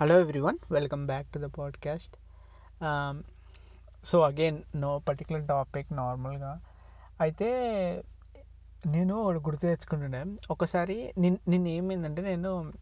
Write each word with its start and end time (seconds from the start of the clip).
Hello 0.00 0.20
everyone 0.20 0.58
welcome 0.72 1.06
back 1.06 1.26
to 1.26 1.38
the 1.38 1.44
podcast 1.44 2.16
so 4.06 4.20
again 4.20 4.58
no 4.76 4.98
particular 4.98 5.48
topic 5.48 5.92
నార్మల్గా 5.92 6.60
అయితే 7.20 7.48
నేను 8.86 9.30
గుర్తు 9.30 9.60
తెచ్చుకుంటుండే 9.60 10.24
ఒకసారి 10.50 11.12
నిన్ 11.18 11.36
నిన్న 11.48 11.68
ఏమైందంటే 11.68 12.22
నేను 12.22 12.72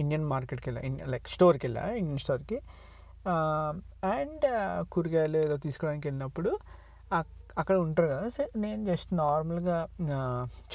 ఇండియన్ 0.00 0.24
మార్కెట్కి 0.24 0.70
వెళ్ళా 0.70 1.06
లైక్ 1.06 1.28
స్టోర్కి 1.28 1.66
వెళ్ళా 1.66 1.90
ఇండియన్ 1.90 2.18
స్టోర్కి 2.18 2.60
అండ్ 4.04 4.44
కూరగాయలు 4.88 5.38
ఏదో 5.38 5.56
తీసుకోవడానికి 5.56 6.08
వెళ్ళినప్పుడు 6.08 6.58
అక్కడ 7.58 7.76
ఉంటారు 7.76 8.08
కదా. 8.08 8.28
సో 8.28 8.42
నేను 8.56 8.84
జస్ట్ 8.84 9.14
నార్మల్గా 9.14 9.78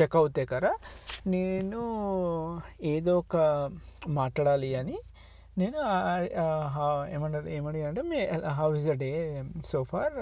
చెక్ 0.01 0.15
అవుతే 0.15 0.45
కదా 0.45 0.71
నేను 1.27 1.81
ఏదో 2.81 3.17
ఒక 3.19 3.35
మాట్లాడాలి 4.07 4.75
అని 4.75 4.97
నేను 5.57 5.77
ఏమన్నారు 7.15 7.47
ఏమని 7.47 7.81
అంటే 7.85 8.01
మీ 8.01 8.17
how 8.57 8.75
is 8.75 8.85
the 8.85 8.95
day 9.03 9.09
so 9.65 9.83
far 9.83 10.15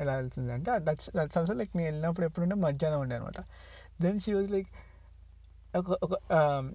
ఎలా 0.00 0.14
వెళ్తుంది 0.14 0.52
అంటే 0.52 0.72
దట్స్ 0.78 1.10
దట్స్ 1.16 1.38
ఆల్సో 1.38 1.52
లైక్ 1.52 1.76
నేను 1.76 1.88
వెళ్ళినప్పుడు 1.88 2.26
ఎప్పుడుంటే 2.26 2.54
మధ్యాహ్నం 2.54 3.00
ఉండే 3.00 3.16
అనమాట. 3.16 3.40
దెన్ 4.02 4.20
షీ 4.20 4.32
వాజ్ 4.32 4.50
లైక్ 4.50 4.70
ఒక 5.76 5.90
ఒక 6.02 6.14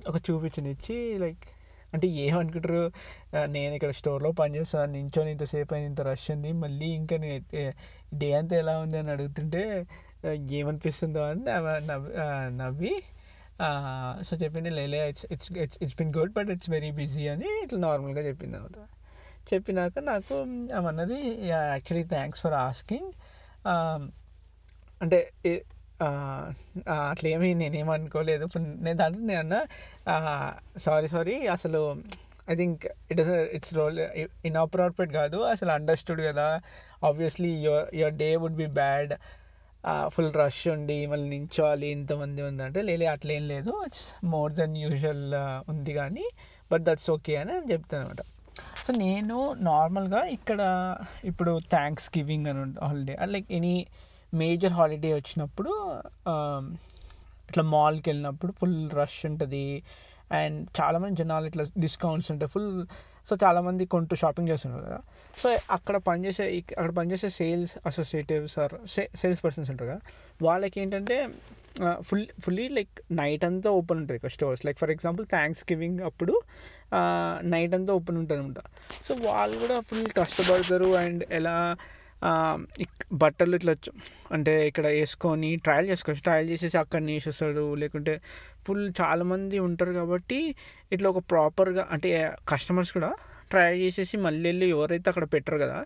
ఒక 0.09 0.17
చూపించింది 0.29 0.71
ఇచ్చి 0.71 1.17
లైక్ 1.17 1.43
అంటే 1.93 2.07
ఏమనుకుంటారు 2.07 2.91
నేను 3.45 3.73
ఇక్కడ 3.73 3.89
స్టోర్లో 3.89 4.31
పనిచేస్తాను 4.31 4.91
నించొని 4.91 5.31
ఇంతసేపు 5.31 5.73
అయింది 5.73 5.89
ఇంత 5.89 6.01
రష్ 6.01 6.31
ఉంది 6.31 6.51
మళ్ళీ 6.53 6.85
ఇంకా 6.85 7.17
నేను 7.17 7.43
డే 8.13 8.33
అంతా 8.33 8.55
ఎలా 8.55 8.79
ఉంది 8.79 8.97
అని 8.97 9.11
అడుగుతుంటే 9.11 9.85
ఏమనిపిస్తుందో 10.51 11.21
అని 11.23 11.43
నవ్వి 11.87 12.11
నవ్వి 12.51 12.93
సో 14.23 14.37
చెప్పింది 14.37 14.69
లేలే 14.69 15.09
it's 15.09 15.25
it's 15.31 15.49
it's 15.57 15.77
it's 15.81 15.95
been 15.95 16.13
good 16.17 16.33
but 16.33 16.49
it's 16.49 16.69
very 16.69 16.91
busy 16.91 17.27
అని 17.27 17.49
ఇట్లా 17.63 17.79
నార్మల్గా 17.79 18.21
చెప్పింది 18.21 18.57
అనమాట. 18.57 18.77
చెప్పినాక 19.53 19.99
నాకు 19.99 20.35
ఏమన్నది 20.77 21.47
యాక్చువల్లీ 21.47 22.07
థ్యాంక్స్ 22.07 22.41
ఫర్ 22.41 22.53
ఆస్కింగ్ 22.53 23.09
అంటే 25.01 25.19
అట్లేమీ 27.11 27.49
నేనేమనుకోలేదు 27.53 28.43
ఇప్పుడు 28.47 28.63
నేను 28.85 28.97
దాంట్లో 29.01 29.23
నేను 29.31 29.39
అన్న 29.43 29.55
సారీ 30.77 31.07
సారీ. 31.07 31.35
అసలు 31.55 31.81
I 32.51 32.55
think 32.55 32.81
it 33.11 33.19
is 33.23 33.29
it's 33.55 33.73
role 33.79 33.99
ఇన్ఆపరేట్ 34.49 35.13
కాదు. 35.19 35.37
అసలు 35.53 35.71
అండర్స్టూడ్ 35.71 36.21
కదా. 36.29 36.47
Obviously 37.09 37.51
your 37.65 37.87
your 37.95 38.17
day 38.23 38.29
would 38.43 38.59
be 38.63 38.67
bad 38.81 39.13
full 40.07 40.33
rush 40.41 40.67
ఉండి 40.67 40.97
మళ్ళీ 41.11 41.27
నించోవాలి 41.29 41.87
ఇంతమంది 41.91 42.41
ఉందంటే 42.41 42.81
లేలే 42.81 43.07
అట్లేం 43.15 43.43
లేదు. 43.53 43.71
ఇట్స్ 43.87 44.05
మోర్ 44.33 44.53
దెన్ 44.53 44.75
యూజువల్ 44.77 45.25
ఉంది 45.73 45.93
కానీ 45.93 46.25
బట్ 46.71 46.85
దట్స్ 46.89 47.09
ఓకే 47.11 47.35
అని 47.41 47.55
చెప్తాను 47.71 48.03
అనమాట 48.03 48.21
సో 48.85 48.93
నేను 48.93 49.37
నార్మల్గా 49.69 50.21
ఇక్కడ 50.37 50.61
ఇప్పుడు 51.23 51.51
థ్యాంక్స్ 51.69 52.07
గివింగ్ 52.17 52.47
అని 52.47 52.63
holiday 52.87 53.15
like 53.25 53.51
any 53.51 53.75
major 54.41 54.73
holiday 54.79 55.11
వచ్చినప్పుడు 55.19 55.71
ఇట్లా 57.49 57.63
మాల్కి 57.75 58.07
వెళ్ళినప్పుడు 58.09 58.51
ఫుల్ 58.59 58.77
రష్ 58.99 59.21
ఉంటుంది. 59.29 59.65
అండ్ 60.39 60.59
చాలామంది 60.79 61.15
జనాలు 61.21 61.45
ఇట్లా 61.49 61.63
డిస్కౌంట్స్ 61.83 62.29
ఉంటాయి. 62.33 62.51
ఫుల్ 62.53 62.69
సో 63.29 63.33
చాలామంది 63.43 63.83
కొంటూ 63.93 64.13
షాపింగ్ 64.21 64.49
చేస్తున్నారు 64.51 64.83
కదా. 64.85 64.97
సో 65.41 65.49
అక్కడ 65.75 65.95
పనిచేసే 66.07 66.45
అక్కడ 66.77 66.91
పనిచేసే 66.99 67.29
sales 67.39 67.73
associatives 67.89 68.55
or 68.63 68.73
sales 69.21 69.41
persons 69.45 69.69
ఉంటారు 69.73 69.89
కదా. 69.91 70.01
వాళ్ళకి 70.47 70.81
ఏంటంటే 70.81 71.17
ఫుల్ 72.07 72.25
ఫుల్లీ 72.43 72.65
లైక్ 72.77 72.95
నైట్ 73.19 73.43
అంతా 73.49 73.69
ఓపెన్ 73.77 73.99
ఉంటుంది 74.01 74.17
ఇక్కడ 74.19 74.31
stores 74.37 74.61
like 74.65 74.77
for 74.81 74.91
example 74.95 75.25
thanksgiving 75.71 76.01
అప్పుడు 76.09 76.33
నైట్ 77.53 77.73
అంతా 77.77 77.91
ఓపెన్ 77.99 78.17
ఉంటుంది 78.21 78.39
అనమాట 78.41 78.61
సో 79.07 79.13
వాళ్ళు 79.27 79.55
కూడా 79.63 79.77
ఫుల్ 79.89 80.07
కష్టపడతారు 80.19 80.89
అండ్ 81.03 81.23
ఎలా 81.39 81.55
బట్టలు 83.21 83.55
ఇట్లా 83.55 83.73
అంటే 84.35 84.53
ఇక్కడ 84.67 84.85
వేసుకొని 84.97 85.49
ట్రయల్ 85.65 85.87
చేసుకోవచ్చు. 85.91 86.23
ట్రయల్ 86.27 86.47
చేసేసి 86.53 86.77
అక్కడ 86.83 87.01
వేసేస్తాడు 87.11 87.65
లేకుంటే 87.83 88.13
ఫుల్ 88.67 88.85
చాలామంది 89.01 89.57
ఉంటారు 89.67 89.93
కాబట్టి 89.93 90.39
ఇట్లా 90.95 91.07
ఒక 91.13 91.21
ప్రాపర్గా 91.31 91.85
అంటే 91.91 92.09
కస్టమర్స్ 92.51 92.91
కూడా 92.97 93.11
ట్రై 93.51 93.65
చేసేసి 93.79 94.15
మళ్ళీ 94.17 94.43
వెళ్ళి 94.49 94.67
ఎవరైతే 94.75 95.07
అక్కడ 95.11 95.25
పెట్టరు 95.33 95.57
కదా 95.63 95.79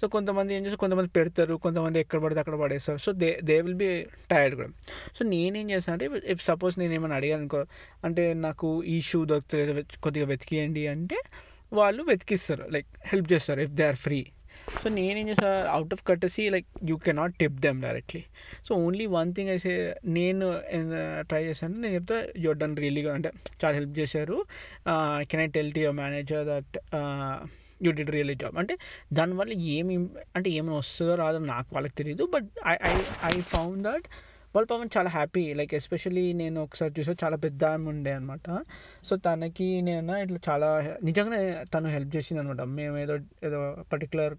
సో 0.00 0.04
కొంతమంది 0.08 0.50
ఏం 0.56 0.62
చేస్తారు? 0.64 0.80
కొంతమంది 0.84 1.10
పెడతారు. 1.18 1.54
కొంతమంది 1.54 1.98
ఎక్కడ 2.00 2.18
పడితే 2.24 2.40
అక్కడ 2.40 2.56
పడేస్తారు. 2.62 2.98
So 2.98 3.12
they 3.22 3.30
they 3.48 3.56
will 3.66 3.78
be 3.84 3.90
tired 4.32 4.54
కూడా. 4.60 4.70
సో 5.16 5.24
నేనేం 5.24 5.66
చేస్తాను 5.70 5.94
అంటే 5.96 6.06
ఇఫ్ 6.34 6.42
సపోజ్ 6.50 6.74
నేను 6.78 6.94
ఏమైనా 6.98 7.16
అడిగాను 7.20 7.40
అనుకో 7.42 7.60
అంటే 8.08 8.24
నాకు 8.46 8.68
ఈ 8.94 8.96
షూ 9.10 9.20
దొరుకుతుంది 9.32 9.84
కొద్దిగా 10.06 10.26
వెతికియండి 10.26 10.84
అంటే 10.94 11.18
వాళ్ళు 11.72 12.02
వెతికిస్తారు. 12.02 12.64
లైక్ 12.76 12.88
హెల్ప్ 13.12 13.28
చేస్తారు 13.32 13.60
if 13.60 13.74
they 13.80 13.86
are 13.92 14.00
free 14.06 14.20
so 14.82 14.88
నేనేం 14.98 15.26
చేసా? 15.28 15.48
Out 15.76 15.92
of 15.94 16.02
కట్టసి 16.10 16.42
like 16.54 16.68
you 16.90 16.96
cannot 17.06 17.34
tip 17.40 17.58
them 17.66 17.78
directly 17.82 18.22
so 18.68 18.74
only 18.86 19.06
one 19.16 19.30
thing 19.34 19.50
అయితే 19.50 19.72
నేను 20.18 20.46
ట్రై 21.30 21.42
చేశాను. 21.44 21.74
నేను 21.82 21.94
చెప్తా 21.94 22.18
యువర్ 22.44 22.58
డన్ 22.58 22.76
రియలీగా 22.76 23.12
అంటే 23.14 23.30
చాలా 23.62 23.74
హెల్ప్ 23.74 23.94
చేశారు. 23.98 24.38
Can 25.30 25.42
I 25.42 25.48
tell 25.58 25.72
to 25.72 25.78
your 25.78 25.98
manager 26.02 26.44
that 26.52 26.76
you 27.86 27.92
did 27.92 28.10
really 28.10 28.34
job 28.34 28.58
అంటే 28.58 28.74
దానివల్ల 29.12 29.52
ఏమి 29.76 29.94
అంటే 30.36 30.50
ఏమైనా 30.50 30.76
వస్తుందో 30.76 31.14
రాదో 31.14 31.38
నాకు 31.38 31.68
వాళ్ళకి 31.74 31.94
తెలియదు 31.94 32.24
but 32.34 32.50
I 32.66 32.74
I 32.90 32.92
I 33.30 33.34
found 33.54 33.82
that 33.88 34.06
వాళ్ళ 34.54 34.66
పాపం 34.66 34.88
చాలా 34.96 35.10
హ్యాపీ 35.10 35.42
లైక్ 35.54 35.74
ఎస్పెషల్లీ 35.74 36.32
నేను 36.32 36.58
ఒకసారి 36.62 36.92
చూసా 36.98 37.12
చాలా 37.24 37.36
పెద్ద 37.36 37.62
ఆమె 37.64 37.86
ఉండే 37.88 38.12
అనమాట 38.12 38.46
సో 39.04 39.16
తనకి 39.16 39.68
నేను 39.82 40.16
ఇట్లా 40.18 40.40
చాలా 40.48 40.68
నిజంగానే 41.02 41.40
తను 41.74 41.88
హెల్ప్ 41.88 42.16
చేసింది 42.16 42.40
అనమాట 42.42 42.62
మేము 42.78 42.98
ఏదో 42.98 43.14
ఏదో 43.44 43.60
పర్టికులర్ 43.92 44.34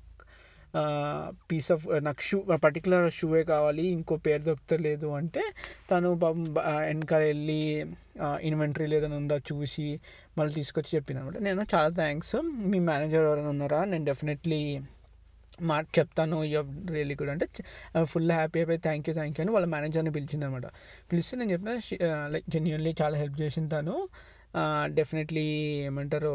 పీస్ 1.51 1.71
ఆఫ్ 1.71 1.83
నాకు 2.01 2.21
షూ 2.21 2.37
పర్టికులర్ 2.63 3.11
షూవే 3.11 3.43
కావాలి 3.43 3.85
ఇంకో 3.87 4.15
పేరు 4.15 4.41
దొరుకుతలేదు 4.41 5.07
అంటే 5.07 5.43
తను 5.91 6.19
పాపం 6.19 6.43
వెనక 6.53 7.13
వెళ్ళి 7.13 7.61
ఇన్వెంటరీ 8.41 8.95
ఏదైనా 8.95 9.15
ఉందా 9.15 9.37
చూసి 9.51 9.99
మళ్ళీ 10.37 10.53
తీసుకొచ్చి 10.53 10.91
చెప్పింది 10.95 11.21
అనమాట 11.21 11.37
నేను 11.47 11.65
చాలా 11.75 11.91
థ్యాంక్స్ 11.93 12.35
మీ 12.71 12.79
మేనేజర్ 12.79 13.25
ఎవరైనా 13.25 13.49
ఉన్నారా? 13.49 13.85
నేను 13.85 14.05
డెఫినెట్లీ 14.05 14.61
మాట 15.61 15.85
చెప్తాను. 15.99 16.43
యూ 16.43 16.61
రియలీ 16.91 17.15
గుడ్ 17.21 17.29
అంటే 17.29 17.47
ఫుల్ 18.03 18.31
హ్యాపీ 18.31 18.59
అయిపోయి 18.59 18.77
థ్యాంక్ 18.77 19.09
యూ 19.09 19.13
థ్యాంక్ 19.15 19.39
యూ 19.39 19.43
అని 19.43 19.51
వాళ్ళ 19.51 19.67
మేనేజర్ని 19.67 20.11
పిలిచింది 20.11 20.45
అనమాట 20.45 20.67
పిలిస్తే 21.11 21.37
నేను 21.37 21.51
చెప్పిన 21.51 21.73
లైక్ 22.27 22.47
జెన్యున్లీ 22.49 22.95
చాలా 23.01 23.17
హెల్ప్ 23.17 23.41
చేసింది 23.41 23.69
తను. 23.75 23.95
డెఫినెట్లీ 24.85 25.45
ఏమంటారు 25.89 26.33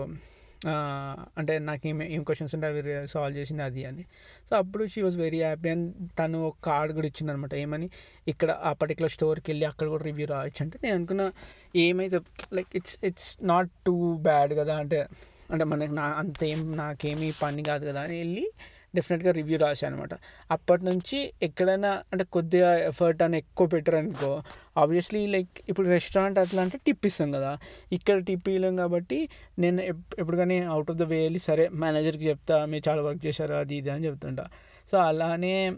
అంటే 1.38 1.58
నాకు 1.58 1.86
ఏం 1.86 2.02
ఏం 2.02 2.22
క్వశ్చన్స్ 2.22 2.54
ఉంటే 2.54 2.66
అవి 2.66 3.06
సాల్వ్ 3.06 3.38
చేసింది 3.38 3.62
అది 3.62 3.84
అని. 3.84 4.04
సో 4.50 4.56
అప్పుడు 4.56 4.86
she 4.86 5.02
was 5.02 5.16
very 5.16 5.42
happy 5.42 5.68
and 5.68 5.94
తను 6.18 6.38
ఒక 6.46 6.56
కార్డ్ 6.64 6.92
కూడా 6.92 7.06
ఇచ్చింది 7.06 7.32
అనమాట 7.32 7.54
ఏమని? 7.54 7.90
ఇక్కడ 8.28 8.50
ఆ 8.50 8.72
పర్టికులర్ 8.72 9.10
స్టోర్కి 9.10 9.50
వెళ్ళి 9.50 9.66
అక్కడ 9.66 9.88
కూడా 9.88 10.04
రివ్యూ 10.04 10.26
రావచ్చు 10.26 10.62
అంటే 10.62 10.78
నేను 10.82 10.94
అనుకున్న 10.94 11.32
ఏమైతే 11.76 12.20
like 12.52 12.68
it's 12.74 12.98
it's 13.04 13.38
not 13.42 13.70
too 13.86 14.16
bad 14.16 14.54
కదా 14.54 14.76
అంటే 14.76 15.06
అంటే 15.50 15.64
మనకి 15.64 15.92
నా 15.92 16.02
అంత 16.02 16.44
ఏం 16.44 16.76
నాకేమీ 16.76 17.32
పని 17.42 17.62
కాదు 17.62 17.86
కదా 17.86 18.00
అని 18.00 18.18
వెళ్ళి 18.18 18.46
డెఫినెట్గా 18.94 19.32
రివ్యూ 19.32 19.58
రాశాను 19.58 19.94
అనమాట 19.94 20.08
అప్పటి 20.50 20.84
నుంచి 20.84 21.32
ఎక్కడైనా 21.42 22.02
అంటే 22.12 22.24
కొద్దిగా 22.24 22.78
ఎఫర్ట్ 22.78 23.22
అని 23.22 23.38
ఎక్కువ 23.38 23.66
పెట్టారనుకో 23.66 24.42
ఆబ్వియస్లీ 24.78 25.26
లైక్ 25.26 25.48
ఇప్పుడు 25.68 25.88
రెస్టారెంట్ 25.88 26.38
అట్లా 26.38 26.62
అంటే 26.62 26.78
టిప్ 26.86 27.06
ఇస్తాం 27.06 27.30
కదా. 27.30 27.58
ఇక్కడ 27.92 28.18
టిప్ 28.18 28.48
ఇవ్వలేం 28.48 28.76
కాబట్టి 28.76 29.28
నేను 29.58 29.80
ఎప్పుడు 29.80 30.36
కానీ 30.36 30.58
అవుట్ 30.58 30.90
ఆఫ్ 30.90 30.98
ద 30.98 31.02
వే 31.02 31.22
వెళ్ళి 31.22 31.38
సరే 31.40 31.68
మేనేజర్కి 31.68 32.28
చెప్తా 32.28 32.64
మీరు 32.64 32.90
చాలా 32.90 33.02
వర్క్ 33.02 33.26
చేశారు 33.26 33.54
అది 33.54 33.76
ఇది 33.76 33.90
అని 33.90 34.06
చెప్తుంటా. 34.06 34.46
సో 34.92 34.98
అలానే 34.98 35.72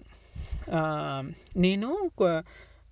నేను 1.56 1.88
ఒక- 1.88 2.42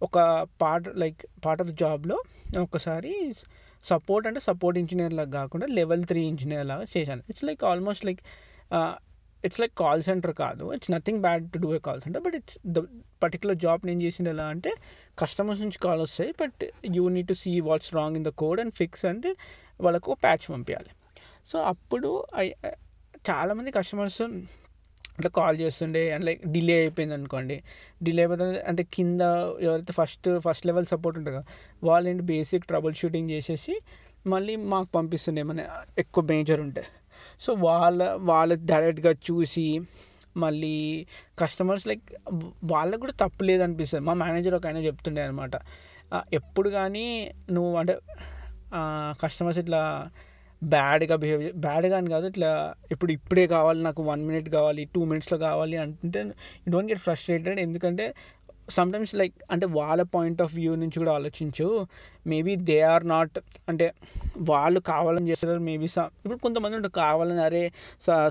ఒక 0.02 0.46
పార్ట్ 0.62 0.88
లైక్ 0.96 1.26
పార్ట్ 1.44 1.62
ఆఫ్ 1.62 1.70
జాబ్లో 1.70 2.22
ఒకసారి 2.60 3.32
సపోర్ట్ 3.84 4.28
అంటే 4.28 4.40
సపోర్ట్ 4.40 4.78
ఇంజనీర్ 4.78 5.12
లాగా 5.12 5.30
కాకుండా 5.30 5.66
లెవెల్ 5.66 6.04
త్రీ 6.04 6.20
ఇంజనీర్ 6.20 6.66
లాగా 6.66 6.84
చేశాను. 6.96 7.22
It's 7.30 7.44
like 7.44 7.64
almost 7.64 8.06
like 8.06 8.20
it's 9.44 9.60
like 9.60 9.74
call 9.74 10.02
centre 10.02 10.34
కాదు. 10.44 10.64
It's 10.76 10.90
nothing 10.90 11.20
bad 11.26 11.44
to 11.52 11.58
do 11.58 11.68
a 11.74 11.80
call 11.88 12.00
centre 12.00 12.22
but 12.26 12.36
it's 12.40 12.58
the 12.76 12.82
particular 13.22 13.58
job 13.66 13.86
నేను 13.86 14.00
చేసింది 14.02 14.30
ఎలా 14.30 14.46
అంటే 14.54 14.72
కస్టమర్స్ 15.18 15.60
నుంచి 15.60 15.78
కాల్ 15.78 16.00
వస్తాయి 16.00 16.32
but 16.42 16.64
you 16.96 17.04
need 17.16 17.28
to 17.28 17.36
see 17.42 17.52
what's 17.70 17.92
wrong 17.94 18.16
in 18.16 18.24
the 18.24 18.32
code 18.42 18.60
and 18.60 18.74
fix 18.74 19.04
అంటే 19.12 19.32
వాళ్ళకు 19.80 20.16
patch 20.24 20.46
పంపించాలి 20.52 20.92
సో 21.46 21.58
అప్పుడు 21.72 22.08
ఐ 22.36 22.46
చాలామంది 23.30 23.70
కస్టమర్స్ 23.70 24.22
అట్లా 25.18 25.30
కాల్ 25.36 25.56
చేస్తుండే 25.60 26.02
అండ్ 26.14 26.24
లైక్ 26.24 26.42
డిలే 26.46 26.74
అయిపోయింది 26.80 27.14
అనుకోండి. 27.14 27.56
డిలే 28.02 28.20
అయిపోతుంది 28.22 28.58
అంటే 28.60 28.82
కింద 28.92 29.20
ఎవరైతే 29.60 29.92
ఫస్ట్ 29.92 30.28
ఫస్ట్ 30.38 30.66
లెవెల్ 30.66 30.86
సపోర్ట్ 30.86 31.16
ఉంటుందో 31.18 31.38
కదా 31.38 31.46
వాళ్ళు 31.82 32.06
ఏంటి 32.10 32.24
బేసిక్ 32.32 32.64
ట్రబుల్ 32.64 32.94
షూటింగ్ 32.94 33.30
చేసేసి 33.30 33.74
మళ్ళీ 34.26 34.54
మాకు 34.72 34.88
పంపిస్తుండే 34.94 35.42
మన 35.42 35.60
ఎక్కువ 35.98 36.24
మేజర్ 36.24 36.60
ఉంటే. 36.60 36.84
సో 37.40 37.52
వాళ్ళ 37.52 38.02
వాళ్ళ 38.20 38.54
డైరెక్ట్గా 38.54 39.10
చూసి 39.10 39.80
మళ్ళీ 40.36 41.06
కస్టమర్స్ 41.38 41.86
లైక్ 41.86 42.14
వాళ్ళకు 42.64 43.00
కూడా 43.00 43.12
తప్పు 43.12 43.44
లేదనిపిస్తుంది. 43.44 44.04
మా 44.04 44.14
మేనేజర్ 44.14 44.54
ఒక 44.54 44.66
ఆయన 44.66 44.76
చెప్తుండే 44.76 45.22
అనమాట 45.22 45.54
ఎప్పుడు 46.32 46.68
కానీ 46.70 47.32
నువ్వు 47.50 47.78
అంటే 47.78 47.94
కస్టమర్స్ 49.22 49.58
ఇట్లా 49.58 50.10
బ్యాడ్గా 50.62 51.16
బిహేవ్ 51.16 51.42
బ్యాడ్గా 51.56 51.96
అని 51.96 52.10
కాదు 52.10 52.26
ఇట్లా 52.26 52.74
ఇప్పుడు 52.90 53.12
ఇప్పుడే 53.12 53.46
కావాలి 53.46 53.82
నాకు 53.82 54.02
వన్ 54.02 54.26
మినిట్ 54.26 54.48
కావాలి 54.48 54.84
టూ 54.84 55.04
మినిట్స్లో 55.04 55.38
కావాలి 55.38 55.76
అంటుంటే 55.76 56.20
యూ 56.66 56.72
డోంట్ 56.72 56.90
గెట్ 56.92 57.00
ఫ్రస్ట్రేటెడ్ 57.00 57.60
ఎందుకంటే 57.60 58.14
సమ్టైమ్స్ 58.76 59.14
లైక్ 59.14 59.34
అంటే 59.50 59.66
వాళ్ళ 59.66 60.02
పాయింట్ 60.14 60.42
ఆఫ్ 60.42 60.54
వ్యూ 60.54 60.72
నుంచి 60.74 60.98
కూడా 60.98 61.12
ఆలోచించు. 61.12 61.86
మేబీ 62.26 62.56
దే 62.56 62.80
ఆర్ 62.80 63.08
నాట్ 63.08 63.38
అంటే 63.68 63.86
వాళ్ళు 64.50 64.80
కావాలని 64.80 65.28
చేస్తారు 65.30 65.60
మేబీ 65.68 65.86
స 65.86 65.98
ఇప్పుడు 65.98 66.38
కొంతమంది 66.38 66.76
ఉంటారు 66.76 66.94
కావాలని 66.94 67.40
అరే 67.40 67.72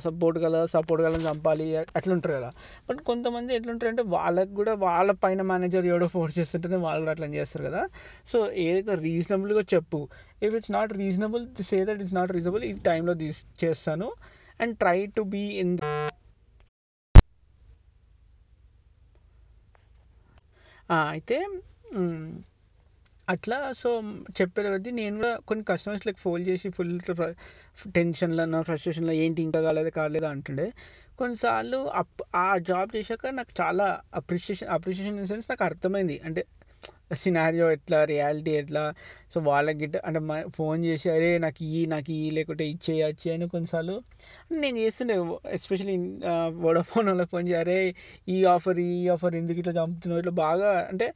సపోర్ట్ 0.05 0.39
గల 0.39 0.65
సపోర్ట్ 0.65 1.03
గల 1.05 1.15
చంపాలి 1.27 1.77
అట్లా 1.77 2.13
ఉంటారు 2.13 2.33
కదా. 2.33 2.51
బట్ 2.89 2.99
కొంతమంది 3.01 3.55
ఎట్లుంటారు 3.55 3.89
అంటే 3.89 4.03
వాళ్ళకి 4.15 4.55
కూడా 4.55 4.73
వాళ్ళ 4.73 5.11
పైన 5.11 5.41
మేనేజర్ 5.41 5.85
ఎవడో 5.85 6.07
ఫోర్స్ 6.07 6.39
చేస్తుంటేనే 6.39 6.75
వాళ్ళు 6.75 7.01
కూడా 7.01 7.11
అట్లా 7.11 7.27
చేస్తారు 7.27 7.65
కదా. 7.65 7.83
సో 8.33 8.51
ఏదైతే 8.51 8.95
రీజనబుల్గా 8.95 9.63
చెప్పు 9.73 10.01
if 10.43 10.55
it's 10.55 10.71
not 10.71 10.93
reasonable 10.93 11.45
say 11.71 11.85
that 11.85 12.01
it's 12.01 12.15
not 12.15 12.31
reasonable 12.31 12.63
ఈ 12.63 12.73
టైంలో 12.89 13.13
తీసి 13.13 13.43
చేస్తాను. 13.65 14.09
And 14.61 14.77
try 14.77 14.99
to 15.17 15.21
be 15.21 15.43
in 15.63 15.73
అయితే 20.91 21.47
అట్లా 23.29 23.71
సో 23.73 24.01
చెప్పారు 24.41 24.89
నేను 24.89 25.15
కూడా 25.15 25.37
కొన్ని 25.37 25.65
కస్టమర్స్ 25.65 26.07
లైక్ 26.07 26.17
ఫోన్ 26.17 26.47
చేసి 26.47 26.69
ఫుల్ 26.69 27.01
టెన్షన్లో 27.91 28.63
ఫ్రస్ట్రేషన్లో 28.63 29.13
ఏంటి 29.13 29.41
ఇంకా 29.41 29.61
కాలేదు 29.61 29.89
కాలేదు 29.89 30.25
అంటుండే. 30.25 30.71
కొన్నిసార్లు 31.17 31.77
అప్ 31.77 32.21
ఆ 32.35 32.57
జాబ్ 32.57 32.95
చేశాక 32.95 33.27
నాకు 33.27 33.61
చాలా 33.61 34.01
అప్రిషియేషన్ 34.13 34.69
అప్రిషియేషన్ 34.69 35.19
ఇన్ 35.19 35.27
సెన్స్ 35.27 35.47
నాకు 35.49 35.63
అర్థమైంది. 35.63 36.21
అంటే 36.25 36.45
సినారియో 37.11 37.65
ఎట్లా 37.71 37.99
రియాలిటీ 38.13 38.51
ఎట్లా? 38.61 38.83
సో 39.33 39.37
వాళ్ళకి 39.49 39.79
గిట్ట 39.83 39.97
అంటే 40.07 40.19
ఫోన్ 40.57 40.79
చేసి 40.85 41.07
అరే 41.15 41.29
నాకు 41.45 41.63
ఈ 41.63 41.79
నాకు 41.93 42.11
ఈ 42.11 42.29
లేకుంటే 42.37 42.65
ఇచ్చేయి 42.73 43.03
వచ్చి 43.03 43.27
అని 43.35 43.47
కొన్నిసార్లు. 43.55 43.95
నేను 44.63 44.77
చేస్తుండే 44.83 45.15
ఎస్పెషల్లీ 45.57 45.97
వోడాఫోన్ 46.65 47.07
వాళ్ళకి 47.11 47.31
ఫోన్ 47.33 47.47
చేసి 47.49 47.59
అరే 47.63 47.79
ఈ 48.35 48.37
ఆఫర్ 48.55 48.79
ఈ 48.79 49.07
ఆఫర్ 49.15 49.35
ఎందుకు 49.41 49.59
ఇట్లా 49.63 49.75
చంపుతున్నావు? 49.81 50.21
ఇట్లా 50.23 50.35
బాగా 50.45 50.71
అంటే 50.91 51.07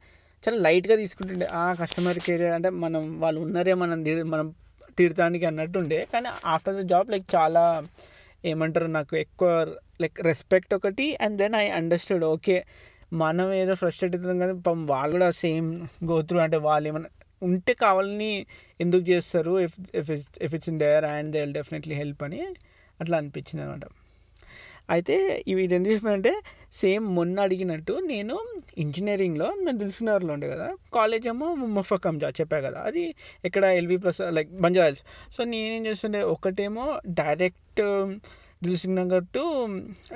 చాలా 0.44 0.58
లైట్గా 0.66 0.96
తీసుకుంటుండే. 1.02 1.46
ఆ 1.62 1.64
కస్టమర్ 1.82 2.18
కేర్ 2.26 2.46
అంటే 2.56 2.70
మనం 2.84 3.02
వాళ్ళు 3.20 3.40
ఉన్నారే 3.46 3.74
మనం 3.82 3.98
మనం 4.34 4.48
తీర్థానికి 4.98 5.46
అన్నట్టుండే. 5.50 6.00
కానీ 6.12 6.28
ఆఫ్టర్ 6.54 6.76
ద 6.78 6.82
జాబ్ 6.92 7.10
లైక్ 7.14 7.28
చాలా 7.36 7.62
ఏమంటారు 8.44 8.86
నాకు 8.98 9.14
ఎక్కువ 9.16 9.48
లైక్ 10.02 10.16
రెస్పెక్ట్ 10.30 10.72
ఒకటి 10.74 11.06
and 11.24 11.36
then 11.38 11.54
I 11.54 11.66
understood 11.80 12.24
okay 12.24 12.56
మనం 13.12 13.52
ఏదో 13.52 13.74
ఫ్రస్ట్రేట్ 13.74 14.14
అవుతుంది 14.16 14.40
కానీ 14.40 14.52
పాపం 14.58 14.86
వాళ్ళు 14.86 15.12
కూడా 15.12 15.30
సేమ్ 15.38 15.68
గోత్రు 16.04 16.38
అంటే 16.38 16.56
వాళ్ళు 16.58 16.88
ఏమైనా 16.88 17.10
ఉంటే 17.42 17.72
కావాలని 17.74 18.30
ఎందుకు 18.80 19.04
చేస్తారు? 19.10 19.60
If 19.60 19.76
if 19.94 20.10
it's 20.10 20.28
if 20.42 20.54
it's 20.54 20.68
in 20.68 20.78
there 20.78 21.04
and 21.04 21.32
they 21.32 21.40
will 21.40 21.52
definitely 21.52 21.94
help 21.94 22.22
అని 22.22 22.40
అట్లా 23.00 23.16
అనిపించింది 23.18 23.62
అనమాట 23.64 23.84
అయితే 24.90 25.16
ఇవి 25.48 25.64
ఇది 25.64 25.74
ఎందుకు 25.74 25.94
చెప్పానంటే 25.94 26.32
సేమ్ 26.72 27.04
మొన్న 27.14 27.40
అడిగినట్టు 27.40 27.92
నేను 28.06 28.34
ఇంజనీరింగ్లో 28.78 29.54
నేను 29.62 29.78
దిల్సునగర్లో 29.78 30.32
ఉండే 30.32 30.48
కదా 30.48 30.66
కాలేజ్ 30.94 31.26
ఏమో 31.28 31.48
ముఫకం 31.74 32.18
జా 32.18 32.30
చెప్పా 32.40 32.60
కదా 32.60 32.80
అది 32.80 33.04
ఇక్కడ 33.44 33.64
LV 33.64 33.96
plus 33.96 34.20
like 34.30 34.50
Banjara Hills 34.60 35.02
so 35.32 35.44
నేనేం 35.44 35.86
చేస్తుండే 35.86 36.22
ఒకటేమో 36.32 36.86
direct 37.14 37.82
Dilsukh 38.62 38.94
Nagar 38.94 39.24
to 39.32 39.44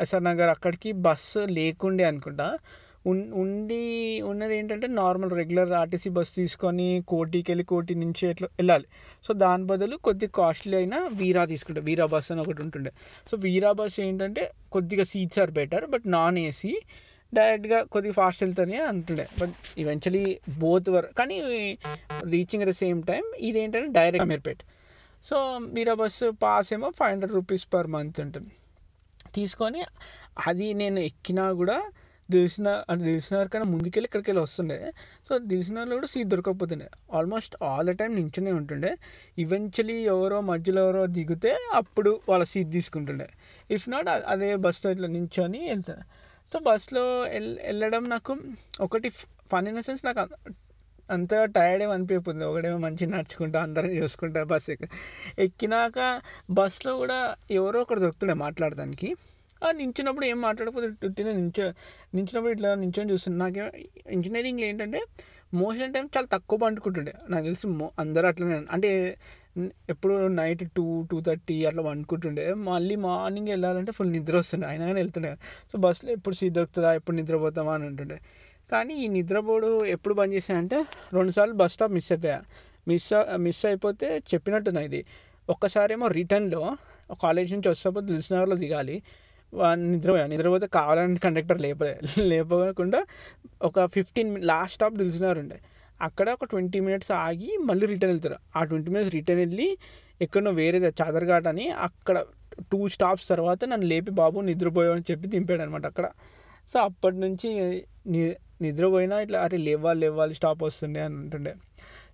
SR 0.01 0.25
Nagar 0.25 0.49
అక్కడికి 0.49 0.93
బస్సు 1.05 1.41
లేకుండే 1.51 2.05
అనుకుంటా 2.05 2.49
ఉండి 3.11 3.81
ఉన్నది 4.31 4.55
ఏంటంటే 4.59 4.87
నార్మల్ 5.01 5.33
రెగ్యులర్ 5.41 5.73
ఆర్టీసీ 5.81 6.11
బస్సు 6.17 6.35
తీసుకొని 6.41 6.87
కోటికి 7.11 7.49
వెళ్ళి 7.53 7.65
కోటి 7.73 7.95
నుంచి 8.03 8.23
ఎట్లా 8.31 8.49
వెళ్ళాలి. 8.61 8.87
సో 9.27 9.31
దాని 9.43 9.65
బదులు 9.71 9.97
కొద్ది 10.09 10.29
కాస్ట్లీ 10.39 10.77
అయినా 10.81 10.99
వీరా 11.21 11.43
తీసుకుంటే. 11.53 11.83
వీరా 11.89 12.07
బస్ 12.15 12.31
అని 12.33 12.43
ఒకటి 12.45 12.63
ఉంటుండే. 12.67 12.93
సో 13.31 13.37
వీరా 13.45 13.71
బస్ 13.81 13.99
ఏంటంటే 14.07 14.45
కొద్దిగా 14.77 15.05
seats 15.13 15.41
are 15.45 15.53
better 15.59 15.87
but 15.95 16.07
non 16.17 16.39
AC. 16.47 16.73
డైరెక్ట్గా 17.33 17.79
కొద్దిగా 17.95 18.15
ఫాస్ట్ 18.21 18.41
వెళ్తుంది 18.45 18.75
అని 18.81 18.87
అంటుండే. 18.93 19.27
బట్ 19.41 19.55
ఈవెన్చువలీ 19.83 20.25
బోత్ 20.65 20.89
వర్ 20.95 21.07
కానీ 21.21 21.37
reaching 22.35 22.63
at 22.65 22.71
the 22.73 22.75
same 22.85 23.01
time 23.11 23.25
ఇదేంటంటే 23.49 23.89
direct 23.99 24.27
Ameerpet. 24.27 24.63
So 25.29 25.37
Veera 25.77 25.95
bus 26.03 26.27
pass 26.45 26.69
ఏమో 26.77 26.91
five 26.99 27.13
hundred 27.13 27.35
rupees 27.39 27.67
per 27.75 27.89
month 27.95 28.21
ఉంటుంది 28.25 28.53
తీసుకొని 29.37 29.81
అది 30.49 30.67
నేను 30.83 30.99
ఎక్కినా 31.11 31.47
కూడా 31.61 31.79
తెలిసిన 32.33 32.69
అంటే 32.91 33.05
తెలిసిన 33.05 33.43
కన్నా 33.45 33.71
ముందుకెళ్ళి 33.71 34.07
ఇక్కడికి 34.07 34.31
వెళ్ళి 34.31 34.43
వస్తుండే. 34.43 34.93
సో 35.29 35.39
దిల్సినార్లో 35.39 35.97
కూడా 35.97 36.07
సీట్ 36.07 36.29
దొరకకపోతుండే. 36.29 36.91
ఆల్మోస్ట్ 37.13 37.57
ఆల్ 37.63 37.87
ద 37.87 37.91
టైం 37.91 38.15
నించునే 38.15 38.53
ఉంటుండే. 38.53 38.97
ఈవెన్చువలీ 39.39 40.05
ఎవరో 40.05 40.41
మధ్యలో 40.41 40.83
ఎవరో 40.85 41.07
దిగితే 41.07 41.57
అప్పుడు 41.73 42.21
వాళ్ళ 42.29 42.45
సీట్ 42.45 42.71
తీసుకుంటుండే. 42.71 43.29
ఇఫ్ 43.71 43.89
నాట్ 43.89 44.09
అదే 44.09 44.57
బస్సులో 44.57 44.93
ఇట్లా 44.93 45.09
నించొని 45.09 45.69
వెళ్తా. 45.69 45.97
సో 46.53 46.59
బస్సులో 46.59 47.23
వెళ్ 47.23 47.59
వెళ్ళడం 47.63 48.05
నాకు 48.05 48.37
ఒకటి 48.81 49.09
ఫన్ 49.53 49.69
ఇన్ 49.69 49.83
సెన్స్ 49.83 50.05
నాకు 50.05 50.21
అంతగా 51.11 51.45
టైర్డ్ 51.45 51.83
ఏమి 51.83 51.93
అనిపించకపోతుంది 51.93 52.45
ఒకటేమో 52.45 52.79
మంచిగా 52.79 53.17
నడుచుకుంటా 53.17 53.63
అందరం 53.63 53.91
చూసుకుంటా 53.91 54.45
బస్సు 54.45 54.73
ఎక్కినాక 55.39 56.21
బస్సులో 56.51 56.97
కూడా 56.97 57.35
ఎవరో 57.51 57.81
ఒకరు 57.81 58.01
దొరుకుతుండే 58.01 58.35
మాట్లాడటానికి. 58.35 59.17
నించినప్పుడు 59.71 60.27
ఏం 60.27 60.41
మాట్లాడకపోతే 60.41 61.07
ఉట్టిన 61.07 61.33
నించో 61.33 61.65
నించినప్పుడు 62.15 62.53
ఇట్లా 62.53 62.75
నించొని 62.75 63.13
చూస్తుంది 63.13 63.39
నాకేం 63.39 63.71
ఇంజనీరింగ్లో 64.11 64.67
ఏంటంటే 64.67 65.03
మోషన్ 65.55 65.95
టైం 65.95 66.09
చాలా 66.17 66.27
తక్కువ 66.33 66.59
పండుకుంటుండే. 66.59 67.15
నాకు 67.31 67.45
తెలిసి 67.45 67.67
మో 67.67 67.91
అందరూ 67.99 68.29
అట్లనే 68.29 68.63
అంటే 68.71 69.19
ఎప్పుడు 69.91 70.27
నైట్ 70.27 70.73
టూ 70.77 71.07
టూ 71.11 71.21
థర్టీ 71.21 71.65
అట్లా 71.65 71.83
పండుకుంటుండే. 71.83 72.55
మళ్ళీ 72.55 72.97
మార్నింగ్ 72.97 73.49
వెళ్ళాలంటే 73.49 73.93
ఫుల్ 73.93 74.13
నిద్ర 74.13 74.37
వస్తుండే. 74.37 74.67
అయినా 74.67 74.87
కానీ 74.87 75.01
వెళ్తుండే. 75.01 75.37
సో 75.73 75.79
బస్సులో 75.79 76.13
ఎప్పుడు 76.13 76.35
సీట్ 76.35 76.55
దొరుకుతుందా 76.55 76.95
ఎప్పుడు 76.95 77.17
నిద్రపోతామా 77.17 77.75
అని 77.75 77.87
ఉంటుండే 77.87 78.19
కానీ 78.71 78.95
ఈ 79.05 79.09
నిద్రపోడు 79.09 79.85
ఎప్పుడు 79.85 80.15
బంద్ 80.15 80.35
చేసాయంటే 80.35 80.87
రెండుసార్లు 81.15 81.55
బస్ 81.55 81.73
స్టాప్ 81.73 81.93
మిస్ 81.93 82.13
అయిపోయా. 82.13 82.43
మిస్ 82.89 83.11
మిస్ 83.37 83.67
అయిపోతే 83.67 84.23
చెప్పినట్టుంది 84.35 84.85
ఇది. 84.85 85.05
ఒక్కసారేమో 85.51 86.09
రిటర్న్లో 86.09 86.77
కాలేజ్ 87.23 87.53
నుంచి 87.53 87.69
వస్తేపోతే 87.69 88.07
దిల్సునగర్లో 88.07 88.57
దిగాలి. 88.57 89.03
నిద్రపోయాను 89.75 90.31
నిద్రపోతే 90.31 90.67
కావాలని 90.67 91.19
కండక్టర్ 91.19 91.61
లేపలే. 91.61 91.95
లేపకుండా 92.33 93.01
ఒక 93.63 93.87
ఫిఫ్టీన్ 93.87 94.45
లాస్ట్ 94.45 94.75
స్టాప్ 94.75 94.95
దిల్సునగర్ 94.95 95.39
ఉండే 95.39 95.59
అక్కడ 96.01 96.31
ఒక 96.31 96.45
ట్వంటీ 96.45 96.81
మినిట్స్ 96.81 97.13
ఆగి 97.13 97.59
మళ్ళీ 97.65 97.87
రిటర్న్ 97.87 98.13
వెళ్తారు. 98.13 98.39
ఆ 98.57 98.65
ట్వంటీ 98.65 98.91
మినిట్స్ 98.91 99.15
రిటర్న్ 99.15 99.41
వెళ్ళి 99.41 99.69
ఎక్కడో 100.23 100.51
వేరే 100.51 100.79
చాదర్ఘాట్ 101.03 101.47
అని 101.47 101.71
అక్కడ 101.71 102.17
టూ 102.73 102.89
స్టాప్స్ 102.89 103.29
తర్వాత 103.29 103.65
నన్ను 103.65 103.87
లేపి 103.87 104.11
బాబు 104.11 104.41
నిద్రపోయావు 104.41 104.95
అని 104.95 105.05
చెప్పి 105.11 105.29
దింపాడు 105.29 105.63
అనమాట 105.63 105.87
అక్కడ. 105.87 106.07
సో 106.73 106.81
అప్పటి 106.81 107.17
నుంచి 107.17 107.49
నిద్రపోయినా 108.63 109.21
ఇట్లా 109.21 109.41
అరే 109.41 109.57
లేవాలి 109.57 110.01
లేవాలి 110.01 110.35
స్టాప్ 110.35 110.63
వస్తుండే 110.63 111.01
అని 111.01 111.17
అంటుండే. 111.17 111.55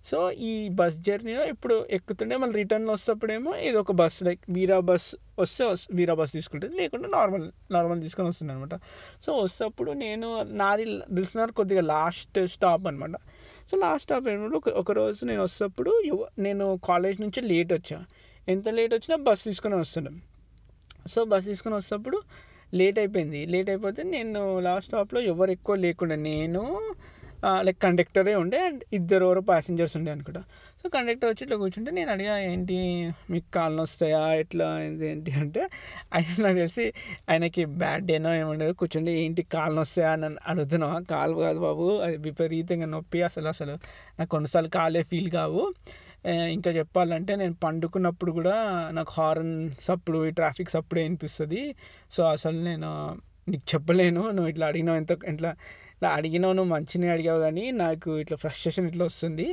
సో 0.05 0.17
ఈ 0.49 0.53
బస్ 0.79 0.95
జర్నీలో 1.07 1.43
ఇప్పుడు 1.53 1.75
ఎక్కుతుండే 1.97 2.35
మళ్ళీ 2.41 2.55
రిటర్న్ 2.61 2.87
వస్తేప్పుడేమో 2.93 3.51
ఇది 3.67 3.77
ఒక 3.83 3.91
బస్ 4.01 4.17
లైక్ 4.27 4.41
వీరా 4.55 4.77
బస్ 4.89 5.07
వస్తే 5.41 5.65
వీరా 5.97 6.13
బస్ 6.21 6.33
తీసుకుంటుంది 6.37 6.75
లేకుంటే 6.81 7.09
నార్మల్ 7.17 7.45
నార్మల్ 7.75 8.01
తీసుకొని 8.05 8.29
వస్తుంది 8.31 8.51
అనమాట 8.53 8.75
సో 9.25 9.33
వస్తేప్పుడు 9.43 9.91
నేను 10.03 10.29
నాది 10.61 10.85
దిల్సినార్ 11.17 11.53
కొద్దిగా 11.59 11.83
లాస్ట్ 11.93 12.39
స్టాప్ 12.55 12.85
అనమాట 12.91 13.15
సో 13.69 13.77
లాస్ట్ 13.77 14.05
స్టాప్ 14.07 14.27
ఏంటంటే 14.31 14.57
ఒక 14.61 14.69
ఒకరోజు 14.81 15.21
నేను 15.25 15.41
వస్తేప్పుడు 15.47 15.91
నేను 16.45 16.65
కాలేజ్ 16.89 17.19
నుంచి 17.21 17.41
లేట్ 17.51 17.73
వచ్చా. 17.77 17.99
ఎంత 18.47 18.67
లేట్ 18.77 18.93
వచ్చినా 18.93 19.15
బస్ 19.27 19.43
తీసుకొని 19.43 19.75
వస్తున్నాం 19.75 20.15
సో 21.13 21.19
బస్ 21.31 21.45
తీసుకొని 21.51 21.75
వస్తేప్పుడు 21.75 22.17
లేట్ 22.79 22.97
అయిపోయింది. 22.99 23.39
లేట్ 23.53 23.69
అయిపోతే 23.69 24.01
నేను 24.15 24.41
లాస్ట్ 24.67 24.87
స్టాప్లో 24.89 25.19
ఎవరు 25.31 25.51
ఎక్కువ 25.51 25.75
లేకుండా. 25.85 26.15
నేను 26.15 26.63
లైక్ 27.61 27.77
కండక్టరే 27.83 28.35
ఉండే 28.35 28.59
అండ్ 28.65 28.83
ఇద్దరు 28.93 29.25
ఎవరో 29.25 29.41
ప్యాసింజర్స్ 29.41 29.97
ఉండే 29.97 30.11
అనుకుంటా. 30.11 30.43
సో 30.83 30.89
కండక్టర్ 30.89 31.29
వచ్చి 31.29 31.43
ఇట్లా 31.43 31.57
కూర్చుంటే 31.57 31.91
నేను 31.91 32.11
అడిగా 32.11 32.37
ఏంటి 32.39 32.77
మీకు 33.29 33.53
కాళ్ళు 33.53 33.81
వస్తాయా 33.81 34.33
ఎట్లా? 34.33 34.81
ఏంటి? 34.81 35.31
అంటే 35.31 35.61
ఆయన 36.13 36.41
నాకు 36.43 36.57
తెలిసి 36.57 36.93
ఆయనకి 37.29 37.65
బ్యాడ్ 37.65 38.05
డేనో 38.05 38.35
ఏమంటారు 38.35 38.73
కూర్చుంటే 38.73 39.11
ఏంటి 39.19 39.43
కాళ్ళు 39.43 39.81
వస్తాయా 39.81 40.11
అని 40.11 40.35
అడుగుతున్నావా 40.47 40.99
కాలు 40.99 41.35
కాదు 41.35 41.59
బాబు 41.59 41.99
అది 41.99 42.17
విపరీతంగా 42.17 42.85
నొప్పి 42.85 43.21
అసలు 43.21 43.47
అసలు. 43.47 43.75
నాకు 44.19 44.29
కొన్నిసార్లు 44.29 44.69
కాలే 44.69 45.03
ఫీల్ 45.03 45.29
కావు. 45.29 45.73
ఇంకా 46.27 46.71
చెప్పాలంటే 46.71 47.35
నేను 47.35 47.53
పండుకున్నప్పుడు 47.53 48.31
కూడా 48.31 48.55
నాకు 48.93 49.11
హార్న్ 49.17 49.71
సప్పుడు 49.81 50.27
ఈ 50.27 50.31
ట్రాఫిక్ 50.31 50.69
సప్పుడే 50.69 51.03
వినిపిస్తుంది. 51.03 51.75
సో 52.11 52.23
అసలు 52.23 52.59
నేను 52.61 52.89
నీకు 53.49 53.63
చెప్పలేను. 53.75 54.21
నువ్వు 54.31 54.47
ఇట్లా 54.47 54.67
అడిగినావు 54.67 54.97
ఎంత 54.97 55.11
ఇట్లా 55.27 55.55
ఇట్లా 56.03 56.15
అడిగినావు 56.19 56.53
నువ్వు 56.57 56.71
మంచిగా 56.73 57.11
అడిగావు 57.15 57.39
కానీ 57.43 57.61
నాకు 57.81 58.09
ఇట్లా 58.21 58.37
ఫ్రస్ట్రేషన్ 58.41 58.85
ఇట్లా 58.89 59.03
వస్తుంది. 59.09 59.45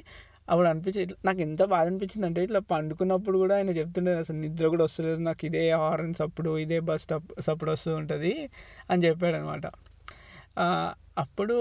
అప్పుడు 0.50 0.69
అనిపించి 0.71 1.02
నాకు 1.26 1.40
ఎంత 1.45 1.62
బాధ 1.73 1.85
అనిపించింది 1.90 2.26
అంటే 2.28 2.40
ఇట్లా 2.47 2.61
పండుకున్నప్పుడు 2.73 3.37
కూడా 3.42 3.54
ఆయన 3.59 3.73
చెప్తుండే 3.78 4.12
అసలు 4.23 4.38
నిద్ర 4.45 4.69
కూడా 4.73 4.85
వస్తలేదు 4.88 5.21
నాకు 5.28 5.42
ఇదే 5.49 5.62
హార్న్స్ 5.83 6.19
సప్పుడు 6.23 6.52
ఇదే 6.64 6.78
బస్ 6.88 7.02
స్టాప్ 7.07 7.28
సప్పుడు 7.47 7.71
వస్తూ 7.75 7.90
ఉంటుంది 8.00 8.33
అని 8.90 9.00
చెప్పాడు 9.07 9.37
అనమాట 9.40 9.66
అప్పుడు 11.25 11.57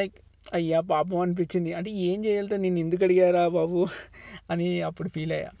లైక్ 0.00 0.16
అయ్యా 0.58 0.80
పాపం 0.92 1.18
అనిపించింది. 1.24 1.70
అంటే 1.78 1.90
ఏం 2.08 2.18
చేయగలుగుతా 2.24 2.56
నేను 2.64 2.78
ఎందుకు 2.84 3.04
అడిగారా 3.08 3.44
బాబు 3.58 3.82
అని 4.52 4.68
అప్పుడు 4.88 5.10
ఫీల్ 5.16 5.34
అయ్యా. 5.38 5.52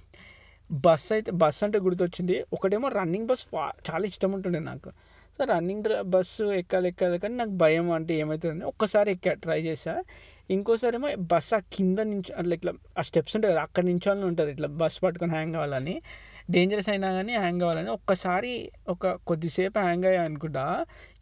బస్ 0.70 1.08
అయితే 1.16 1.32
బస్ 1.42 1.60
అంటే 1.66 1.78
గుర్తొచ్చింది. 1.88 2.38
ఒకటేమో 2.56 2.88
రన్నింగ్ 2.98 3.28
బస్ 3.32 3.44
చాలా 3.90 4.04
ఇష్టం 4.12 4.32
ఉంటుండే 4.38 4.62
నాకు. 4.72 4.90
సో 5.38 5.44
రన్నింగ్ 5.44 5.88
బస్సు 6.04 6.44
ఎక్కాలి 6.52 6.88
ఎక్కాలి 6.88 7.18
కానీ 7.18 7.34
నాకు 7.34 7.54
భయం 7.62 7.90
అంటే 7.90 8.14
ఏమవుతుంది 8.14 8.64
ఒక్కసారి 8.64 9.10
ఎక్కా 9.12 9.32
ట్రై 9.34 9.60
చేసా. 9.62 9.94
ఇంకోసారి 10.50 10.96
ఏమో 10.96 11.08
బస్ 11.32 11.54
ఆ 11.54 11.58
కింద 11.72 11.98
నుంచి 11.98 12.32
అట్లా 12.32 12.54
ఇట్లా 12.54 12.72
ఆ 12.98 13.02
స్టెప్స్ 13.02 13.36
ఉంటాయి 13.36 13.54
కదా 13.54 13.62
అక్కడ 13.62 13.84
నుంచోని 13.84 14.24
ఉంటుంది 14.24 14.50
ఇట్లా 14.52 14.68
బస్ 14.68 15.02
పట్టుకొని 15.02 15.32
హ్యాంగ్ 15.32 15.54
అవ్వాలని 15.54 15.94
డేంజరస్ 16.50 16.88
అయినా 16.88 17.12
కానీ 17.12 17.34
హ్యాంగ్ 17.34 17.62
అవ్వాలని 17.62 17.90
ఒక్కసారి 17.90 18.52
ఒక 18.88 19.12
కొద్దిసేపు 19.26 19.78
హ్యాంగ్ 19.78 20.04
అయ్యా 20.04 20.22
అనుకుంటా 20.22 20.64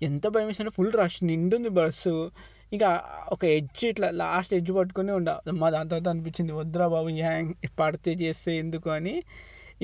ఎంత 0.02 0.26
భయం 0.28 0.46
వేసినా 0.46 0.70
ఫుల్ 0.70 0.92
రష్ 0.92 1.24
నిండుంది 1.24 1.68
బస్సు 1.68 2.30
ఇక 2.72 2.84
ఒక 3.32 3.44
ఎడ్జ్ 3.44 3.84
ఇట్లా 3.84 4.10
లాస్ట్ 4.10 4.54
ఎడ్జ్ 4.54 4.72
పట్టుకుని 4.76 5.12
ఉండ. 5.12 5.30
మా 5.52 5.70
దాని 5.70 5.88
తర్వాత 5.88 6.08
అనిపించింది 6.08 6.52
వద్దురా 6.52 6.88
బాబు 6.88 7.08
ఈ 7.08 7.20
హ్యాంగ్ 7.20 7.52
పడితే 7.80 8.12
చేస్తే 8.12 8.56
ఎందుకు 8.58 8.90
అని. 8.90 9.22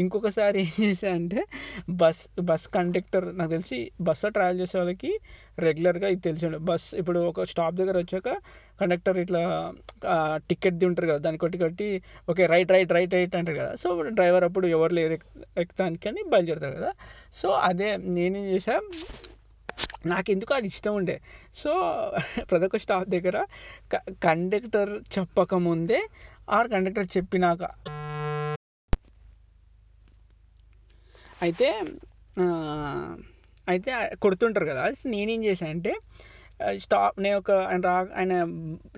ఇంకొకసారి 0.02 0.58
ఏం 0.64 0.72
చేశా 0.84 1.10
అంటే 1.18 1.40
బస్ 2.00 2.20
బస్ 2.48 2.66
కండక్టర్ 2.76 3.26
నాకు 3.38 3.50
తెలిసి 3.54 3.78
బస్సులో 4.08 4.30
ట్రావెల్ 4.36 4.58
చేసే 4.62 4.76
వాళ్ళకి 4.80 5.10
రెగ్యులర్గా 5.66 6.08
ఇది 6.14 6.22
తెలిసి 6.26 6.44
ఉండే 6.48 6.58
బస్ 6.70 6.86
ఇప్పుడు 7.00 7.20
ఒక 7.30 7.46
స్టాప్ 7.52 7.76
దగ్గర 7.80 7.96
వచ్చాక 8.02 8.28
కండక్టర్ 8.80 9.18
ఇట్లా 9.24 9.42
టికెట్ది 10.50 10.84
ఉంటారు 10.90 11.08
కదా 11.10 11.20
దాన్ని 11.26 11.40
కొట్టి 11.44 11.58
కొట్టి 11.64 11.88
okay 12.32 12.44
right 12.52 12.70
right 12.76 12.92
right 12.96 13.14
right 13.18 13.34
అంటారు 13.40 13.58
కదా. 13.62 13.72
సో 13.82 13.88
డ్రైవర్ 14.18 14.46
అప్పుడు 14.48 14.66
ఎవరు 14.76 14.94
లేరు 14.98 15.16
ఎక్కుతానికి 15.62 16.08
అని 16.10 16.22
బయలుదేరుతారు 16.34 16.76
కదా. 16.80 16.92
సో 17.40 17.50
అదే 17.70 17.90
నేనేం 18.16 18.46
చేశా 18.54 18.76
నాకు 20.12 20.28
ఎందుకు 20.34 20.52
అది 20.58 20.68
ఇష్టం 20.72 20.92
ఉండే. 21.00 21.16
సో 21.60 21.70
ప్రతి 22.50 22.64
ఒక్క 22.66 22.78
స్టాప్ 22.84 23.08
దగ్గర 23.16 23.38
కండక్టర్ 24.26 24.92
చెప్పకముందే 25.16 26.00
ఆర్ 26.56 26.68
కండక్టర్ 26.74 27.08
చెప్పినాక 27.16 27.62
అయితే 31.42 31.68
అయితే 33.66 33.90
కొడుతుంటారు 34.22 34.66
కదా. 34.66 34.82
నేనేం 35.06 35.44
చేశాను 35.44 35.70
అంటే 35.70 35.92
స్టాప్ 36.78 37.20
నేను 37.20 37.36
ఒక 37.38 37.50
ఆయన 37.70 37.80
రా 37.80 37.96
ఆయన 38.16 38.32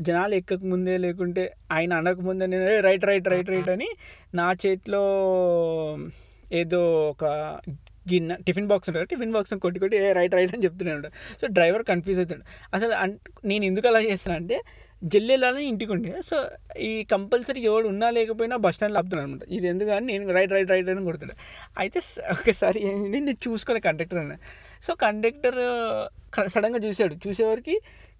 జనాలు 0.00 0.34
ఎక్కక 0.34 0.62
ముందే 0.64 0.98
లేకుంటే 0.98 1.42
ఆయన 1.72 1.92
అనకముందే 1.94 2.46
నేను 2.46 2.80
రైట్ 2.80 3.04
రైట్ 3.04 3.28
రైట్ 3.28 3.50
రైట్ 3.50 3.68
అని 3.68 3.88
నా 4.34 4.52
చేతిలో 4.52 5.02
ఏదో 6.52 6.80
ఒక 7.10 7.24
గిన్నె 8.12 8.36
టిఫిన్ 8.46 8.66
బాక్స్ 8.66 8.88
ఉంటుంది 8.90 9.06
టిఫిన్ 9.06 9.32
బాక్స్ 9.32 9.54
కొట్టి 9.54 9.80
కొట్టి 9.80 9.96
ఏ 9.96 10.12
రైట్ 10.12 10.34
రైట్ 10.34 10.54
అని 10.54 10.64
చెప్తున్నాడు 10.64 11.08
సో 11.40 11.46
డ్రైవర్ 11.46 11.82
కన్ఫ్యూజ్ 11.82 12.18
అవుతాడు. 12.18 12.44
అసలు 12.74 12.94
నేను 13.44 13.64
ఎందుకు 13.64 13.88
అలా 13.88 14.00
చేస్తాను 14.00 14.36
అంటే 14.36 14.56
జల్లి 15.02 15.62
ఇంటికి 15.64 15.92
ఉండే 15.92 16.20
సో 16.22 16.36
ఈ 16.78 17.04
కంపల్సరీ 17.04 17.60
ఎవడు 17.60 17.88
ఉన్నా 17.88 18.10
లేకపోయినా 18.10 18.56
బస్ 18.56 18.74
స్టాండ్లో 18.74 18.98
ఆపుతున్నాను 19.00 19.28
అనమాట 19.28 19.44
ఇది 19.50 19.68
ఎందుకని 19.68 20.06
నేను 20.06 20.32
రైట్ 20.32 20.52
రైట్ 20.52 20.70
రైట్ 20.70 20.88
అని 20.88 21.04
కొడుతాడు. 21.04 21.34
అయితే 21.78 22.00
ఒకసారి 22.30 22.80
ఏమైంది 22.88 23.20
నేను 23.20 23.38
చూసుకోలే 23.48 23.80
కండక్టర్ 23.80 24.18
అని 24.18 24.36
సో 24.82 24.94
కండక్టర్ 24.94 25.58
సడన్గా 26.54 26.80
చూసాడు 26.86 27.14
చూసేవారికి 27.26 27.76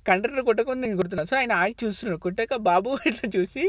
కండక్టర్ 0.07 0.45
కొట్టకుండా 0.45 0.83
నేను 0.87 0.97
కొడుతున్నాను 0.97 1.29
సో 1.31 1.37
ఆయన 1.37 1.53
ఆగి 1.53 1.75
చూస్తున్నాడు. 1.83 2.21
కొట్టాక 2.21 2.55
బాబు 2.69 2.91
ఇట్లా 3.09 3.31
చూసి 3.37 3.63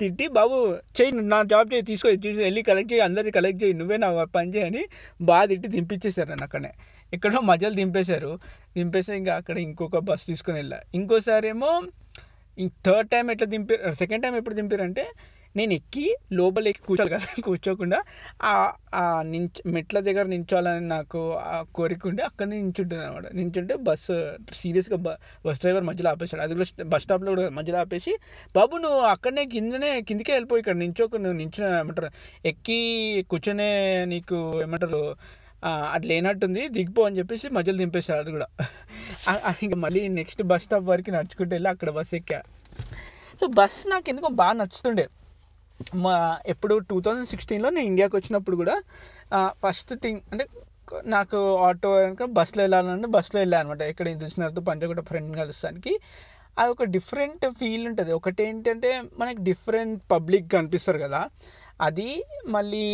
తిట్టి 0.00 0.28
బాబు 0.38 0.56
చేయి 0.98 1.12
నా 1.32 1.42
జాబ్ 1.52 1.72
చేయి 1.72 1.82
తీసుకో 1.82 2.08
చూసి 2.10 2.38
వెళ్ళి 2.46 2.62
కలెక్ట్ 2.62 2.92
చేయి 2.92 3.02
అందరిది 3.08 3.30
కలెక్ట్ 3.38 3.60
చేయి 3.64 3.74
నువ్వే 3.74 3.96
నా 3.96 4.08
పని 4.36 4.50
చేయని 4.56 4.82
బాగా 5.30 5.46
తిట్టి 5.46 5.68
దింపించేశారు 5.68 6.28
నన్ను 6.30 6.44
అక్కడనే. 6.44 6.72
ఎక్కడో 7.12 7.40
మధ్యలో 7.50 7.74
దింపేశారు. 7.74 8.32
దింపేసి 8.76 9.12
ఇంకా 9.20 9.34
అక్కడ 9.36 9.56
ఇంకొక 9.58 9.98
బస్ 9.98 10.26
తీసుకొని 10.26 10.58
వెళ్ళా. 10.58 10.80
ఇంకోసారి 10.94 11.48
ఏమో 11.48 11.70
థర్డ్ 12.86 13.10
టైం 13.10 13.26
ఎట్లా 13.30 13.46
దింపారు 13.46 13.92
సెకండ్ 13.94 14.24
టైం 14.24 14.34
ఎప్పుడు 14.36 14.54
దింపారంటే 14.54 15.04
నేను 15.54 15.72
ఎక్కి 15.72 16.04
లోపల 16.32 16.64
ఎక్కి 16.68 16.84
కూర్చోాలి 16.86 17.10
కదా 17.10 17.28
కూర్చోకుండా 17.46 17.98
ఆ 18.44 19.02
నించ 19.30 19.62
మెట్ల 19.66 20.00
దగ్గర 20.00 20.24
నించోవాలని 20.26 20.86
నాకు 20.88 21.20
ఆ 21.44 21.56
కోరిక 21.72 22.06
ఉంటే 22.06 22.22
అక్కడ 22.22 22.46
నించుంటుంది 22.52 23.02
అనమాట 23.02 23.26
నించుంటే 23.34 23.74
బస్సు 23.88 24.16
సీరియస్గా 24.52 24.98
బస్ 25.44 25.60
డ్రైవర్ 25.60 25.86
మధ్యలో 25.90 26.10
ఆపేశాడు. 26.10 26.42
అది 26.42 26.54
కూడా 26.54 26.86
బస్ 26.92 27.04
స్టాప్లో 27.04 27.30
కూడా 27.30 27.46
మధ్యలో 27.50 27.80
ఆపేసి 27.80 28.14
బాబు 28.54 28.76
నువ్వు 28.76 29.02
అక్కడనే 29.06 29.44
కిందనే 29.54 29.90
కిందికే 30.08 30.32
వెళ్ళిపోయి 30.32 30.62
ఇక్కడ 30.64 30.76
నించోకు 30.76 31.16
నువ్వు 31.16 31.38
నించిన 31.38 31.66
ఏమంటారు 31.80 32.10
ఎక్కి 32.44 32.78
కూర్చొనే 33.30 33.70
నీకు 34.06 34.38
ఏమంటారు 34.62 35.02
అది 35.64 36.06
లేనట్టుంది 36.06 36.68
దిగిపో 36.68 37.02
అని 37.02 37.18
చెప్పేసి 37.18 37.48
మధ్యలో 37.48 37.78
దింపేశారు 37.78 38.18
అది 38.18 38.30
కూడా. 38.30 38.46
ఇంకా 39.62 39.76
మళ్ళీ 39.76 40.08
నెక్స్ట్ 40.08 40.42
బస్ 40.42 40.62
స్టాప్ 40.62 40.84
వరకు 40.84 41.10
నడుచుకుంటూ 41.10 41.54
వెళ్ళి 41.54 41.70
అక్కడ 41.70 41.90
బస్ 41.90 42.14
ఎక్కా. 42.14 42.42
సో 43.40 43.46
బస్ 43.46 43.90
నాకు 43.90 44.08
ఎందుకో 44.08 44.28
బాగా 44.28 44.52
నచ్చుతుండే. 44.52 45.06
మా 45.94 46.38
ఎప్పుడు 46.46 46.78
టూ 46.78 47.00
థౌజండ్ 47.00 47.28
సిక్స్టీన్లో 47.28 47.70
నేను 47.70 47.86
ఇండియాకి 47.86 48.16
వచ్చినప్పుడు 48.16 48.56
కూడా 48.56 48.82
ఫస్ట్ 49.66 49.94
థింగ్ 49.94 50.20
అంటే 50.32 50.46
నాకు 51.06 51.56
ఆటో 51.56 51.90
బస్సులో 52.26 52.62
వెళ్ళాలంటే 52.62 53.08
బస్సులో 53.08 53.38
వెళ్ళాను 53.40 53.64
అనమాట 53.64 53.82
ఎక్కడ 53.82 54.06
తెలిసినట్టు 54.06 54.60
పంచగుట్ట 54.60 55.00
ఫ్రెండ్ 55.00 55.36
కలుస్తానికి. 55.36 55.92
అది 56.58 56.70
ఒక 56.70 56.84
డిఫరెంట్ 56.84 57.44
ఫీల్ 57.50 57.86
ఉంటుంది. 57.88 58.12
ఒకటి 58.12 58.42
ఏంటంటే 58.42 59.02
మనకి 59.18 59.42
డిఫరెంట్ 59.42 60.02
పబ్లిక్ 60.10 60.52
కనిపిస్తారు 60.52 60.98
కదా. 60.98 61.20
అది 61.80 62.24
మళ్ళీ 62.46 62.86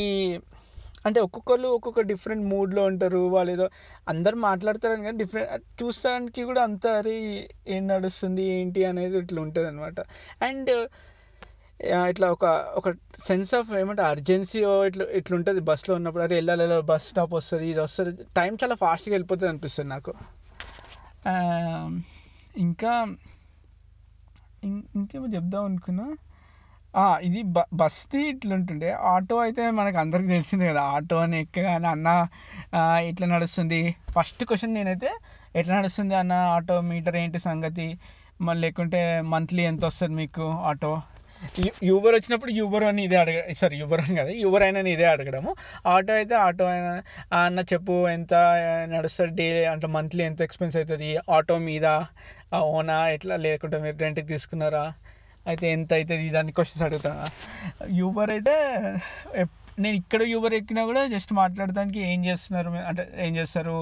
అంటే 1.06 1.18
ఒక్కొక్కరు 1.20 1.68
ఒక్కొక్క 1.76 2.00
డిఫరెంట్ 2.11 2.44
మూడ్లో 2.52 2.82
ఉంటారు. 2.90 3.23
వాళ్ళు 3.34 3.50
ఏదో 3.52 3.66
అందరు 4.08 4.37
మాట్లాడతారని 4.49 5.04
కానీ 5.06 5.18
డిఫరెంట్ 5.23 5.82
చూస్తానికి 5.82 6.42
కూడా 6.50 6.62
అంత 6.62 6.87
అరే 7.00 7.16
ఏం 7.76 7.82
నడుస్తుంది 7.88 8.44
ఏంటి 8.58 8.84
అనేది 8.92 9.18
ఇట్లా 9.25 9.42
ఉంటుంది 9.42 9.68
అనమాట 9.68 10.00
అండ్ 10.49 10.73
ఇట్లా 12.11 12.26
ఒక 12.32 12.44
ఒక 12.78 12.88
సెన్స్ 13.28 13.52
ఆఫ్ 13.54 13.70
ఏమంటే 13.80 14.02
అర్జెన్సీ 14.02 14.61
ఇట్లా 14.88 15.04
ఇట్లా 15.18 15.34
ఉంటుంది 15.37 15.61
బస్సులో 15.70 15.92
ఉన్నప్పుడు. 15.96 16.25
అరే 16.26 16.34
వెళ్ళాలి 16.40 16.66
బస్ 16.90 17.06
స్టాప్ 17.08 17.32
వస్తుంది 17.34 17.64
ఇది 17.70 17.80
వస్తుంది. 17.80 18.12
టైం 18.37 18.52
చాలా 18.62 18.76
ఫాస్ట్గా 18.84 19.12
వెళ్ళిపోతుంది 19.14 19.50
అనిపిస్తుంది 19.52 19.90
నాకు. 19.90 20.12
ఇంకా 22.64 22.92
ఇంకేమో 24.99 25.26
చెప్దాం 25.37 25.64
అనుకున్నా. 25.64 26.06
ఇది 27.26 27.40
బ 27.54 27.58
బస్ది 27.80 28.20
ఇట్లుంటుండే 28.32 28.90
ఆటో 29.12 29.36
అయితే 29.46 29.62
మనకు 29.78 29.98
అందరికి 30.02 30.28
తెలిసిందే 30.34 30.66
కదా. 30.72 30.82
ఆటో 30.96 31.16
అని 31.24 31.36
ఎక్కగానే 31.44 31.88
అన్న 31.94 32.08
ఎట్లా 33.10 33.26
నడుస్తుంది? 33.34 33.80
ఫస్ట్ 34.16 34.42
క్వశ్చన్ 34.50 34.74
నేనైతే 34.78 35.10
ఎట్లా 35.60 35.72
నడుస్తుంది 35.80 36.14
అన్న 36.22 36.34
ఆటో 36.56 36.76
మీటర్ 36.90 37.16
ఏంటి 37.22 37.40
సంగతి? 37.48 37.88
మళ్ళీ 38.46 38.62
లేకుంటే 38.66 39.00
మంత్లీ 39.34 39.64
ఎంత 39.72 39.82
వస్తుంది 39.90 40.16
మీకు 40.22 40.46
ఆటో? 40.70 40.92
యూబర్ 41.88 42.14
వచ్చినప్పుడు 42.16 42.52
యూబర్ 42.58 42.84
అని 42.90 43.00
ఇదే 43.06 43.16
అడగ 43.22 43.38
సారీ 43.60 43.76
యూబర్ 43.82 44.00
అని 44.04 44.14
కదా 44.20 44.30
యూబర్ 44.42 44.62
అయినా 44.66 44.80
ఇదే 44.92 45.06
అడగడము. 45.14 45.50
ఆటో 45.94 46.12
అయితే 46.20 46.34
ఆటో 46.46 46.66
అయినా 46.74 46.92
అన్న 47.40 47.64
చెప్పు 47.72 47.94
ఎంత 48.16 48.34
నడుస్తుంది 48.94 49.34
డే 49.40 49.46
అంటే 49.72 49.88
మంత్లీ 49.96 50.22
ఎంత 50.30 50.40
ఎక్స్పెన్స్ 50.46 50.76
అవుతుంది? 50.80 51.10
ఆటో 51.36 51.56
మీద 51.68 51.86
ఓనా 52.76 52.98
ఎట్లా 53.16 53.36
లేకుంటే 53.46 53.78
మీరు 53.84 53.98
రెంట్కి 54.04 54.28
తీసుకున్నారా? 54.34 54.84
అయితే 55.50 55.66
ఎంత 55.76 55.92
అవుతుంది 55.98 56.26
దాన్ని 56.36 56.54
క్వశ్చన్స్ 56.58 56.84
అడుగుతాను? 56.88 57.26
యూబర్ 58.00 58.32
అయితే 58.36 58.56
నేను 59.84 59.96
ఇక్కడ 60.00 60.22
యూబర్ 60.34 60.54
ఎక్కినా 60.58 60.82
కూడా 60.90 61.04
జస్ట్ 61.14 61.32
మాట్లాడడానికి 61.42 62.00
ఏం 62.10 62.20
చేస్తున్నారు 62.30 62.72
అంటే 62.90 63.04
ఏం 63.26 63.32
చేస్తారు? 63.38 63.78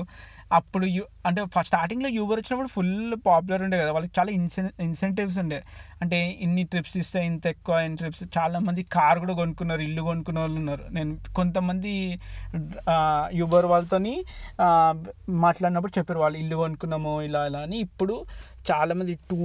అప్పుడు 0.59 0.87
యూ 0.95 1.03
అంటే 1.29 1.41
ఫస్ట్ 1.53 1.69
స్టార్టింగ్లో 1.71 2.09
యూబర్ 2.17 2.39
వచ్చినప్పుడు 2.41 2.71
ఫుల్ 2.75 3.15
పాపులర్ 3.27 3.63
ఉండే 3.67 3.77
కదా. 3.83 3.91
వాళ్ళకి 3.97 4.15
చాలా 4.19 4.31
ఇన్సెన్ 4.39 4.69
ఇన్సెంటివ్స్ 4.87 5.39
ఉండే. 5.43 5.59
అంటే 6.03 6.19
ఇన్ని 6.45 6.65
ట్రిప్స్ 6.73 6.97
ఇస్తే 7.03 7.21
ఇంత 7.31 7.47
ఎక్కువ 7.55 7.79
ఇన్ని 7.87 7.99
ట్రిప్స్ 8.03 8.25
చాలామంది 8.37 8.83
కార్ 8.97 9.19
కూడా 9.25 9.35
కొనుక్కున్నారు 9.41 9.83
ఇల్లు 9.89 10.03
కొనుక్కున్న 10.11 10.41
వాళ్ళు 10.45 10.59
ఉన్నారు. 10.63 10.85
నేను 10.97 11.15
కొంతమంది 11.39 11.95
యూబర్ 13.41 13.69
వాళ్ళతోని 13.73 14.15
మాట్లాడినప్పుడు 15.47 15.95
చెప్పారు 15.99 16.23
వాళ్ళు 16.25 16.39
ఇల్లు 16.43 16.59
కొనుక్కున్నాము 16.65 17.15
ఇలా 17.29 17.43
ఇలా 17.51 17.63
అని. 17.69 17.79
ఇప్పుడు 17.89 18.17
చాలామంది 18.71 19.15
టూ 19.33 19.43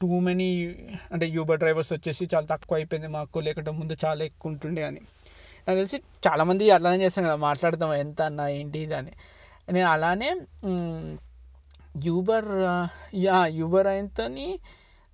టూ 0.00 0.18
మెనీ 0.18 0.48
అంటే 1.12 1.26
యూబర్ 1.28 1.58
డ్రైవర్స్ 1.58 1.92
వచ్చేసి 1.92 2.28
చాలా 2.34 2.46
తక్కువ 2.46 2.76
అయిపోయింది 2.76 3.08
మాకు 3.08 3.38
లేకుంటే 3.38 3.70
ముందు 3.70 3.94
చాలా 4.04 4.24
ఎక్కువ 4.24 4.52
ఉంటుండే 4.52 4.82
అని. 4.82 5.00
నాకు 5.66 5.76
తెలిసి 5.78 5.98
చాలామంది 6.26 6.70
అలానే 6.70 7.04
చేస్తాను 7.04 7.26
కదా 7.26 7.36
మాట్లాడతాం 7.36 7.94
ఎంత 7.94 8.20
అన్న 8.22 8.40
ఏంటి 8.40 8.78
ఇది 8.78 8.94
అని. 8.94 9.12
నేను 9.72 9.88
అలానే 9.88 10.30
యూబర్ 12.04 12.48
యా 13.14 13.46
యూబర్ 13.46 13.86
అయితేని 13.86 14.46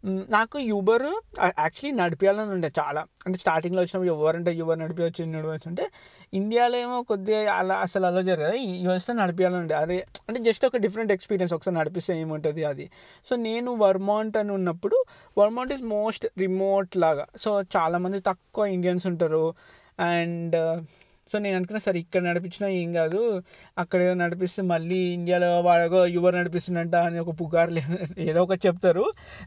నాకు 0.06 0.58
యూబర్ 0.58 1.02
యాక్చువల్లీ 1.42 1.90
నడిపించాలని 1.90 2.50
ఉండే 2.50 2.72
చాలా. 2.78 3.04
అంటే 3.26 3.38
స్టార్టింగ్లో 3.38 3.82
వచ్చినప్పుడు 3.82 4.14
ఎవరంటే 4.14 4.54
యూబర్ 4.54 4.78
నడిపించవచ్చు 4.78 5.24
నడిపించచ్చు 5.24 5.68
అంటే 5.68 5.90
ఇండియాలో 6.34 6.76
ఏమో 6.76 7.02
కొద్దిగా 7.02 7.52
అలా 7.52 7.74
అసలు 7.74 8.06
అలా 8.06 8.22
జరగదు. 8.22 8.56
యూఎస్లో 8.56 9.14
నడిపించాలని 9.16 9.60
ఉండే. 9.60 9.74
అదే 9.74 10.06
అంటే 10.28 10.40
జస్ట్ 10.40 10.66
ఒక 10.66 10.76
డిఫరెంట్ 10.76 11.12
ఎక్స్పీరియన్స్ 11.12 11.54
ఒకసారి 11.54 11.76
నడిపిస్తే 11.76 12.20
ఏముంటుంది 12.20 12.64
అది. 12.64 12.90
సో 13.24 13.36
నేను 13.36 13.74
వర్మాంట్ 13.74 14.36
అని 14.36 14.52
ఉన్నప్పుడు 14.52 15.04
వర్మాంట్ 15.38 15.72
ఈజ్ 15.72 15.82
మోస్ట్ 15.82 16.26
రిమోట్ 16.38 16.96
లాగా. 16.96 17.26
సో 17.36 17.62
చాలామంది 17.62 18.20
తక్కువ 18.20 18.66
ఇండియన్స్ 18.66 19.06
ఉంటారు. 19.06 19.54
అండ్ 20.00 20.56
సో 21.30 21.36
నేను 21.44 21.56
అనుకున్నా 21.58 21.80
సరే 21.86 21.98
ఇక్కడ 22.04 22.22
నడిపించినా 22.28 22.68
ఏం 22.80 22.88
కాదు. 22.98 23.20
అక్కడ 23.82 23.98
ఏదో 24.06 24.14
నడిపిస్తే 24.24 24.62
మళ్ళీ 24.72 24.98
ఇండియాలో 25.18 25.50
వాడగో 25.68 26.00
యువర్ 26.16 26.36
నడిపిస్తుందంట 26.40 26.96
అని 27.08 27.18
ఒక 27.24 27.32
పుకారు 27.42 27.72
ఏదో 28.30 28.40
ఒకటి 28.46 28.62
చెప్తారు. 28.66 29.04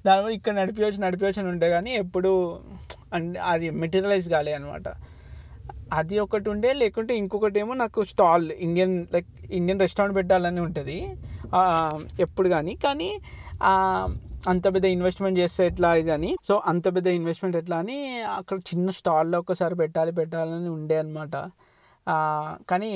దానివల్ల 0.07 0.33
ఇక్కడ 0.39 0.55
నడిపించవచ్చు 0.61 1.01
నడిపించవచ్చు 1.05 1.41
అని 1.43 1.51
ఉంటే 1.55 1.69
కానీ 1.75 1.91
ఎప్పుడు 2.03 2.31
అది 3.53 3.67
మెటీరియలైజ్ 3.83 4.29
కాలే 4.35 4.53
అనమాట 4.59 4.87
అది 5.97 6.15
ఒకటి 6.23 6.47
ఉండే 6.53 6.71
లేకుంటే 6.81 7.13
ఇంకొకటి 7.21 7.57
ఏమో 7.63 7.73
నాకు 7.83 7.99
stall 8.11 8.45
Indian 8.65 8.95
like 9.13 9.29
Indian 9.59 9.81
restaurant 9.85 10.15
పెట్టాలని 10.19 10.61
ఉంటుంది. 10.67 10.97
ఎప్పుడు 12.25 12.47
కానీ. 12.55 12.73
కానీ 12.85 13.09
అంత 14.51 14.65
పెద్ద 14.73 14.85
ఇన్వెస్ట్మెంట్ 14.95 15.37
చేస్తే 15.39 15.61
ఎట్లా 15.69 15.89
ఇది 16.01 16.11
అని. 16.17 16.31
సో 16.47 16.53
అంత 16.71 16.85
పెద్ద 16.95 17.07
ఇన్వెస్ట్మెంట్ 17.19 17.57
ఎట్లా 17.61 17.77
అని 17.83 17.97
అక్కడ 18.39 18.57
చిన్న 18.69 18.89
స్టాల్లో 18.99 19.37
ఒకసారి 19.43 19.75
పెట్టాలి 19.81 20.11
పెట్టాలని 20.19 20.69
ఉండే 20.77 20.97
అనమాట 21.03 21.35
కానీ 22.69 22.91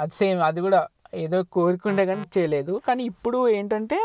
అది 0.00 0.14
సేమ్ 0.14 0.40
అది 0.48 0.60
కూడా 0.60 0.80
ఏదో 1.14 1.38
కోరుకుంటే 1.56 2.06
కానీ 2.06 2.24
చేయలేదు. 2.36 2.74
కానీ 2.88 3.02
ఇప్పుడు 3.12 3.38
ఏంటంటే 3.48 3.98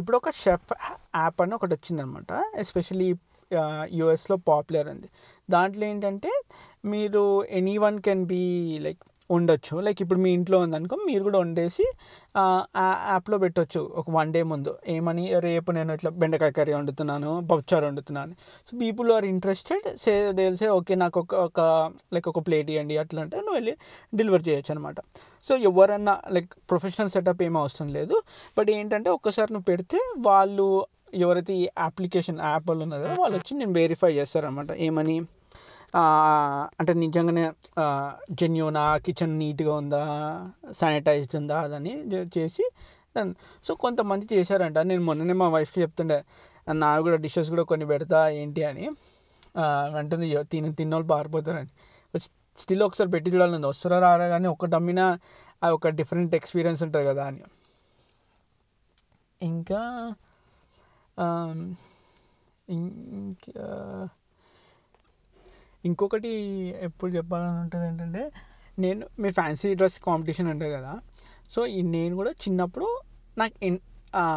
ఇప్పుడు 0.00 0.16
ఒక 0.16 0.30
షెఫ్ 0.42 0.72
యాప్ 1.16 1.42
అని 1.42 1.54
ఒకటి 1.54 1.74
వచ్చిందనమాట. 1.74 2.30
ఎస్పెషలీ 2.54 3.08
యూఎస్లో 3.98 4.36
పాపులర్ 4.50 4.88
ఉంది. 4.88 5.08
దాంట్లో 5.50 5.84
ఏంటంటే 5.86 6.30
మీరు 6.92 7.22
any 7.58 7.74
one 7.78 7.98
can 8.06 8.24
be 8.32 8.42
like 8.86 9.02
ఉండొచ్చు. 9.30 9.80
లైక్ 9.80 10.02
ఇప్పుడు 10.02 10.20
మీ 10.20 10.30
ఇంట్లో 10.32 10.58
ఉందనుకో 10.58 10.96
మీరు 11.06 11.22
కూడా 11.22 11.38
వండేసి 11.38 11.84
యాప్లో 13.12 13.38
పెట్టవచ్చు 13.38 13.80
ఒక 14.00 14.06
వన్ 14.10 14.32
డే 14.32 14.42
ముందు. 14.42 14.72
ఏమని? 14.94 15.24
రేపు 15.46 15.70
నేను 15.72 15.92
ఇట్లా 15.92 16.10
బెండకాయ 16.22 16.52
కర్రీ 16.58 16.74
వండుతున్నాను 16.74 17.30
పప్పుచారు 17.52 17.86
వండుతున్నాను. 17.86 18.32
So 18.70 18.78
people 18.82 19.12
are 19.12 19.24
interested. 19.24 19.86
Say 20.04 20.32
తెలిసే 20.32 20.68
ఓకే 20.78 20.94
నాకు 20.94 21.20
ఒక 21.20 21.34
ఒక 21.48 21.60
లైక్ 22.14 22.28
ఒక 22.32 22.42
ప్లేట్ 22.46 22.70
ఇవ్వండి 22.70 22.96
అట్లా 23.04 23.22
అంటే 23.22 23.36
నువ్వు 23.36 23.54
వెళ్ళి 23.54 23.74
డెలివర్ 24.14 24.44
చేయొచ్చు 24.48 24.72
అనమాట 24.74 24.96
సో 25.44 25.56
ఎవరన్నా 25.56 26.16
లైక్ 26.30 26.50
ప్రొఫెషనల్ 26.70 27.10
సెటప్ 27.10 27.42
ఏమీ 27.42 27.58
అవసరం 27.58 27.88
లేదు. 27.98 28.16
బట్ 28.58 28.70
ఏంటంటే 28.70 29.10
ఒక్కసారి 29.10 29.52
నువ్వు 29.52 29.68
పెడితే 29.72 29.98
వాళ్ళు 30.26 30.86
ఎవరైతే 31.14 31.52
ఈ 31.62 31.66
అప్లికేషన్ 31.78 32.38
యాప్ 32.40 32.64
వాళ్ళు 32.68 32.82
ఉన్నారో 32.82 33.08
వాళ్ళు 33.22 33.36
వచ్చి 33.38 33.52
నేను 33.58 33.72
వెరిఫై 33.72 34.12
చేస్తారనమాట. 34.12 34.72
ఏమని? 34.86 35.16
అంటే 36.80 36.92
నిజంగానే 36.94 37.44
జెన్యునా 38.30 38.84
కిచెన్ 38.96 39.34
నీట్గా 39.38 39.74
ఉందా 39.74 40.02
శానిటైజ్డ్ 40.70 41.36
ఉందా 41.36 41.60
అదని 41.60 41.92
చేసి 42.38 42.64
సో 43.64 43.74
కొంతమంది 43.74 44.24
చేశారంట. 44.34 44.78
నేను 44.78 45.02
మొన్ననే 45.04 45.34
మా 45.42 45.48
వైఫ్కి 45.48 45.80
చెప్తుండే 45.80 46.18
నా 46.72 47.00
కూడా 47.00 47.16
డిషెస్ 47.16 47.50
కూడా 47.50 47.62
కొన్ని 47.62 47.86
పెడతా 47.86 48.28
ఏంటి 48.28 48.64
అని. 48.64 48.86
అంటుంది 49.98 50.28
తిని 50.44 50.70
తిన్నోళ్ళు 50.74 51.08
పారిపోతారని. 51.08 51.70
స్టిల్ 52.58 52.82
ఒకసారి 52.82 53.10
పెట్టి 53.10 53.28
చూడాలని 53.30 53.66
వస్తారా 53.66 53.98
రారా? 53.98 54.26
కానీ 54.28 54.48
ఒకటి 54.48 54.76
అమ్మినా 54.76 55.06
ఒక 55.72 55.88
డిఫరెంట్ 55.88 56.34
ఎక్స్పీరియన్స్ 56.34 56.82
ఉంటుంది 56.82 57.06
కదా 57.06 57.24
అని. 57.26 57.42
ఇంకా 59.42 59.80
ఇంకా 62.68 63.64
ఇంకొకటి 65.84 66.32
ఎప్పుడు 66.80 67.10
చెప్పాలని 67.12 67.58
ఉంటుంది 67.60 67.86
ఏంటంటే 67.86 68.22
నేను 68.78 69.06
మీ 69.20 69.30
ఫ్యాన్సీ 69.30 69.70
డ్రెస్ 69.74 69.98
కాంపిటీషన్ 70.00 70.48
అంటే 70.48 70.68
కదా 70.72 70.92
సో 71.50 71.60
నేను 71.90 72.14
కూడా 72.16 72.32
చిన్నప్పుడు 72.42 72.88
నాకు 73.38 73.54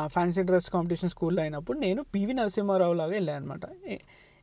ఫ్యాన్సీ 0.08 0.42
డ్రెస్ 0.42 0.70
కాంపిటీషన్ 0.70 1.10
స్కూల్లో 1.10 1.42
అయినప్పుడు 1.42 1.78
నేను 1.80 2.02
పివి 2.14 2.34
నరసింహారావు 2.34 2.94
లాగా 2.94 3.14
వెళ్ళాను 3.14 3.38
అనమాట 3.38 3.66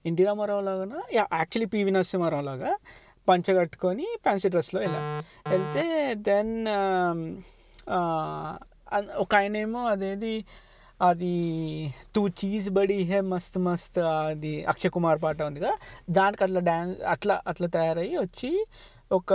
ఎన్టీ 0.05 0.23
రామారావు 0.25 0.61
లాగా 0.61 1.03
యాక్చువల్లీ 1.15 1.69
పివి 1.69 1.91
నరసింహారావు 1.91 2.45
లాగా 2.45 2.71
పంచ 3.29 3.55
కట్టుకొని 3.55 4.07
ఫ్యాన్సీ 4.23 4.49
డ్రెస్లో 4.49 4.79
వెళ్ళాను 4.81 5.11
వెళ్తే 5.51 5.85
దెన్ 6.23 6.55
ఒక 9.19 9.33
ఆయన 9.35 9.57
ఏమో 9.57 9.81
అదేది 9.87 10.35
అది 11.01 11.35
టూ 12.15 12.29
చీజ్ 12.29 12.71
బడి 12.71 12.99
హే 13.03 13.21
మస్త్ 13.21 13.59
మస్త్ 13.59 13.99
అది 13.99 14.65
అక్షయ్ 14.65 14.91
కుమార్ 14.91 15.23
పాట 15.23 15.43
ఉందిగా 15.43 15.73
దానికి 16.11 16.45
అట్లా 16.45 16.61
డ్యాన్స్ 16.61 17.03
అట్లా 17.03 17.43
అట్లా 17.47 17.67
తయారయ్యి 17.67 18.19
వచ్చి 18.19 18.67
ఒక 19.13 19.33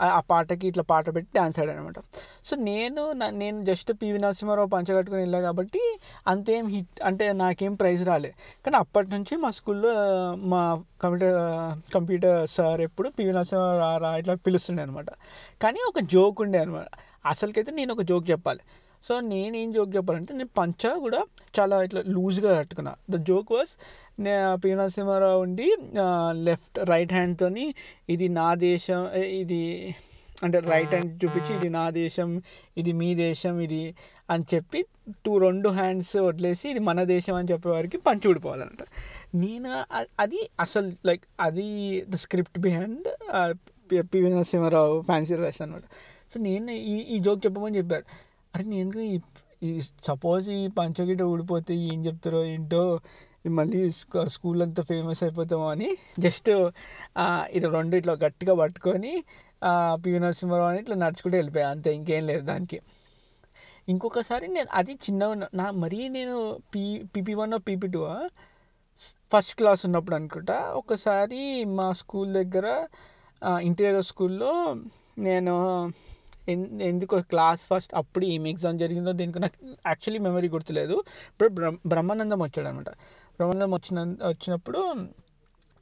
ఆ 0.00 0.20
పాటకి 0.20 0.68
ఇట్లా 0.68 0.82
పాట 0.82 1.14
పెట్టి 1.14 1.30
డ్యాన్స్ 1.32 1.60
ఆడానమాట 1.60 1.98
సో 2.44 2.56
నేను 2.56 3.12
నేను 3.12 3.64
జస్ట్ 3.64 3.92
పివి 4.02 4.18
నరసింహారావు 4.18 4.68
పంచగట్టుకుని 4.68 5.20
వెళ్ళా 5.20 5.40
కాబట్టి 5.40 5.98
అంతేం 6.26 6.66
హిట్ 6.66 7.00
అంటే 7.04 7.32
నాకేం 7.32 7.74
ప్రైజ్ 7.74 8.04
రాలే. 8.08 8.34
కానీ 8.66 8.76
అప్పటి 8.76 9.10
నుంచి 9.10 9.36
మా 9.36 9.50
స్కూల్లో 9.50 9.92
మా 10.36 10.82
కంప్యూటర్ 11.02 11.38
కంప్యూటర్ 11.94 12.50
సార్ 12.50 12.80
ఎప్పుడు 12.80 13.08
పివి 13.08 13.32
నరసింహారావు 13.32 13.98
రా 13.98 14.16
ఇట్లా 14.16 14.34
పిలుస్తుండే 14.34 14.82
అనమాట. 14.82 15.06
కానీ 15.62 15.78
ఒక 15.88 16.00
జోక్ 16.00 16.40
ఉండే 16.40 16.58
అనమాట. 16.58 16.86
అసలుకైతే 17.26 17.72
నేను 17.72 17.92
ఒక 17.94 18.00
జోక్ 18.02 18.30
చెప్పాలి. 18.30 18.60
సో 19.06 19.14
నేనేం 19.30 19.68
జోక్ 19.76 19.92
చెప్పాలంటే 19.96 20.32
నేను 20.38 20.52
పంచ 20.58 20.92
కూడా 21.06 21.20
చాలా 21.58 21.76
ఇట్లా 21.86 22.00
లూజ్గా 22.16 22.50
కట్టుకున్నా. 22.60 22.92
ద 23.12 23.22
జోక్ 23.30 23.50
వాస్ 23.56 23.72
నే 24.24 24.32
పి 24.62 24.70
నరసింహారావు 24.80 25.40
ఉండి 25.46 25.68
లెఫ్ట్ 26.48 26.78
రైట్ 26.92 27.12
హ్యాండ్తోని 27.18 27.66
ఇది 28.14 28.28
నా 28.40 28.48
దేశం 28.68 29.02
ఇది 29.42 29.62
అంటే 30.46 30.58
రైట్ 30.72 30.92
హ్యాండ్ 30.94 31.12
చూపించి 31.22 31.52
ఇది 31.58 31.68
నా 31.78 31.82
దేశం 32.02 32.28
ఇది 32.80 32.92
మీ 33.00 33.08
దేశం 33.24 33.54
ఇది 33.66 33.82
అని 34.32 34.44
చెప్పి 34.52 34.80
టూ 35.24 35.32
రెండు 35.44 35.68
హ్యాండ్స్ 35.78 36.14
వదిలేసి 36.28 36.66
ఇది 36.72 36.80
మన 36.88 37.02
దేశం 37.14 37.34
అని 37.40 37.48
చెప్పేవారికి 37.52 37.98
పంచి 38.06 38.28
ఊడిపోవాలంట. 38.30 38.82
నేను 39.42 39.70
అది 40.24 40.40
అసలు 40.64 40.90
లైక్ 41.08 41.24
అది 41.48 41.68
the 42.12 42.18
script 42.24 42.58
behind 42.66 43.08
PV 44.12 44.28
Narasimha Rao 44.34 44.96
fancy 45.08 45.36
rice 45.44 45.62
అనమాట. 45.64 45.84
సో 46.32 46.38
నేను 46.48 46.72
ఈ 46.92 46.96
ఈ 47.14 47.18
జోక్ 47.26 47.40
చెప్పమని 47.46 47.78
చెప్పారు. 47.80 48.04
అరే 48.54 48.64
నేను 48.64 49.00
ఈ 49.62 49.80
సపోజ్ 50.04 50.48
ఈ 50.48 50.68
పంచగిట 50.68 51.22
ఊడిపోతే 51.22 51.74
ఏం 51.74 52.06
చెప్తారో 52.06 52.44
ఏంటో 52.44 53.00
మళ్ళీ 53.48 53.90
స్కూల్ 54.28 54.62
అంతా 54.62 54.82
ఫేమస్ 54.82 55.22
అయిపోతామో 55.22 55.68
అని 55.68 55.88
జస్ట్ 56.18 56.50
ఇది 57.52 57.68
రెండు 57.68 57.96
ఇట్లా 57.96 58.12
గట్టిగా 58.12 58.54
పట్టుకొని 58.54 59.24
పివి 59.94 60.18
నరసింహారావు 60.18 60.68
అని 60.68 60.78
ఇట్లా 60.78 60.96
నడుచుకుంటూ 60.96 61.36
వెళ్ళిపోయాను 61.36 61.70
అంతే 61.70 61.94
ఇంకేం 61.94 62.26
లేదు 62.26 62.40
దానికి. 62.40 62.80
ఇంకొకసారి 63.88 64.48
నేను 64.48 64.68
అది 64.72 64.92
చిన్నగా 64.94 65.48
నా 65.54 65.70
మరీ 65.70 66.08
నేను 66.08 66.58
P 66.74 67.02
PP 67.16 67.34
one 67.34 67.58
PP 67.66 67.88
two 67.88 68.02
first 69.32 69.54
class 69.54 69.86
ఉన్నప్పుడు 69.86 70.16
అనుకుంటా 70.16 70.72
ఒకసారి 70.76 71.64
మా 71.64 71.92
స్కూల్ 71.92 72.34
దగ్గర 72.34 72.86
ఇంటీరియర్ 73.62 74.02
స్కూల్లో 74.02 74.74
నేను 75.18 75.54
ఎందుకు 76.90 77.16
క్లాస్ 77.32 77.62
ఫస్ట్ 77.70 77.92
అప్పుడు 77.94 78.24
ఏం 78.24 78.46
ఎగ్జామ్ 78.46 78.78
జరిగిందో 78.78 79.12
దీనికి 79.12 79.38
నాకు 79.38 79.58
యాక్చువల్లీ 79.86 80.20
మెమరీ 80.28 80.48
గుర్తులేదు. 80.48 80.96
ఇప్పుడు 81.32 81.50
బ్రహ్మానందం 81.86 82.40
వచ్చాడు 82.42 82.68
అనమాట 82.68 82.90
బ్రహ్మానందం 83.36 83.70
వచ్చిన 83.70 84.00
వచ్చినప్పుడు 84.28 84.80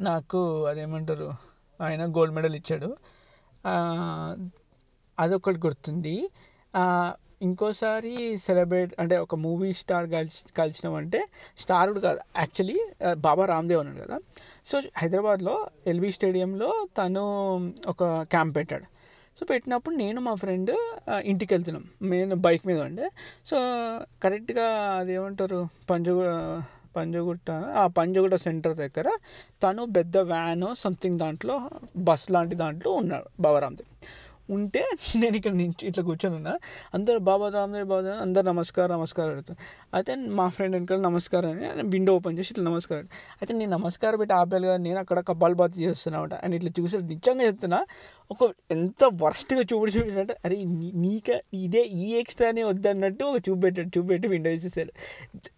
నాకు 0.01 0.40
అదేమంటారు 0.64 1.29
ఆయన 1.81 2.03
గోల్డ్ 2.16 2.35
మెడల్ 2.35 2.57
ఇచ్చాడు. 2.57 2.90
అదొకటి 5.18 5.61
గుర్తుంది. 5.66 6.16
ఇంకోసారి 7.47 8.12
సెలబ్రేట్ 8.38 8.92
అంటే 9.01 9.16
ఒక 9.25 9.35
మూవీ 9.35 9.73
స్టార్ 9.81 10.07
కలిసి 10.11 10.40
కలిసినామంటే 10.57 11.21
స్టార్ 11.59 11.90
కాదు 12.07 12.21
యాక్చువల్లీ 12.37 12.79
బాబా 13.27 13.44
రామ్దేవ్ 13.47 13.81
అన్నాడు 13.81 14.01
కదా. 14.07 14.18
సో 14.66 14.77
హైదరాబాద్లో 14.97 15.55
ఎల్బీ 15.87 16.11
స్టేడియంలో 16.16 16.71
తను 16.99 17.25
ఒక 17.88 18.05
క్యాంప్ 18.05 18.57
పెట్టాడు. 18.57 18.87
సో 19.38 19.46
పెట్టినప్పుడు 19.51 19.94
నేను 19.94 20.20
మా 20.20 20.35
ఫ్రెండ్ 20.35 20.72
ఇంటికి 21.24 21.55
వెళ్తున్నాం 21.55 21.85
మేము 22.03 22.35
బైక్ 22.35 22.66
మీద 22.66 22.81
ఉండే. 22.81 23.07
సో 23.46 23.57
కరెక్ట్గా 24.22 24.66
అదేమంటారు? 25.01 25.61
పంజగు 25.90 26.22
పంజగుట్ట 26.96 27.51
ఆ 27.51 27.87
పంజగుట్ట 27.87 28.35
సెంటర్ 28.35 28.74
దగ్గర 28.77 29.09
తను 29.62 29.85
పెద్ద 29.96 30.18
వ్యాన్ 30.18 30.74
సంథింగ్ 30.77 31.18
దాంట్లో 31.18 31.57
బస్ 31.96 32.31
లాంటి 32.31 32.55
దాంట్లో 32.55 32.90
ఉన్నాడు 32.92 33.42
బాబారామ్దేవ్ 33.42 33.90
ఉంటే 34.48 34.82
నేను 35.22 35.37
ఇక్కడ 35.38 35.52
నుంచి 35.54 35.84
ఇట్లా 35.88 36.02
కూర్చొని 36.02 36.37
ఉన్నా. 36.38 36.52
అందరు 36.96 37.18
బాబా 37.28 37.46
రామ్దేవ్ 37.48 37.87
బాబా 37.87 38.12
అందరు 38.24 38.44
నమస్కారం 38.44 38.92
నమస్కారం 38.98 39.32
పెడతారు 39.32 39.58
అయితే 39.94 40.12
మా 40.38 40.46
ఫ్రెండ్ 40.54 40.74
వెనకాల 40.76 41.00
నమస్కారం 41.08 41.50
అని 41.70 41.84
విండో 41.94 42.12
ఓపెన్ 42.18 42.38
చేసి 42.38 42.50
ఇట్లా 42.54 42.64
నమస్కారం 42.70 43.06
అయితే 43.40 43.52
నేను 43.61 43.72
నమస్కారం 43.78 44.18
పెట్టి 44.22 44.34
ఆపేయాలి 44.34 44.66
కదా 44.66 44.78
నేను 44.87 44.98
అక్కడ 45.04 45.18
కపాల్ 45.30 45.54
బాత్ 45.54 45.76
చేస్తున్నామాట 45.80 46.34
అని 46.44 46.56
ఇట్లా 46.58 46.72
చూసి 46.78 47.02
నిజంగా 47.12 47.44
చెప్తున్నా 47.50 47.80
ఒక 48.30 48.42
ఎంత 48.70 49.02
వర్స్ట్గా 49.22 49.62
చూపి 49.70 49.92
చూపించాడంటే 49.96 50.37
అరే 50.44 50.56
నీక 51.04 51.28
ఇదే 51.61 51.82
ఈ 52.00 52.08
ఎక్స్ట్రానే 52.20 52.64
వద్దన్నట్టు 52.70 53.24
ఒక 53.24 53.40
చూపెట్టాడు 53.48 53.90
చూపెట్టి 53.96 54.28
విండో 54.28 54.50
వేసేసాడు. 54.50 54.92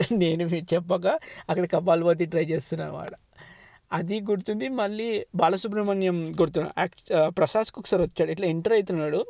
నేను 0.22 0.44
చెప్పక 0.72 1.07
అక్కడ 1.48 1.64
కపాల్ 1.74 2.05
బాతి 2.05 2.26
ట్రై 2.26 2.44
చేస్తున్నాను 2.53 2.92
వాడు 2.92 3.16
అది 3.98 4.16
గుర్తుంది. 4.29 4.66
మళ్ళీ 4.81 5.09
బాలసుబ్రహ్మణ్యం 5.40 6.18
గుర్తు 6.40 6.61
ప్రసాద్కి 7.38 7.79
ఒకసారి 7.83 8.03
వచ్చాడు. 8.07 8.31
ఇట్లా 8.35 8.46
ఎంటర్ 8.55 8.74
అవుతున్నాడు 8.79 9.20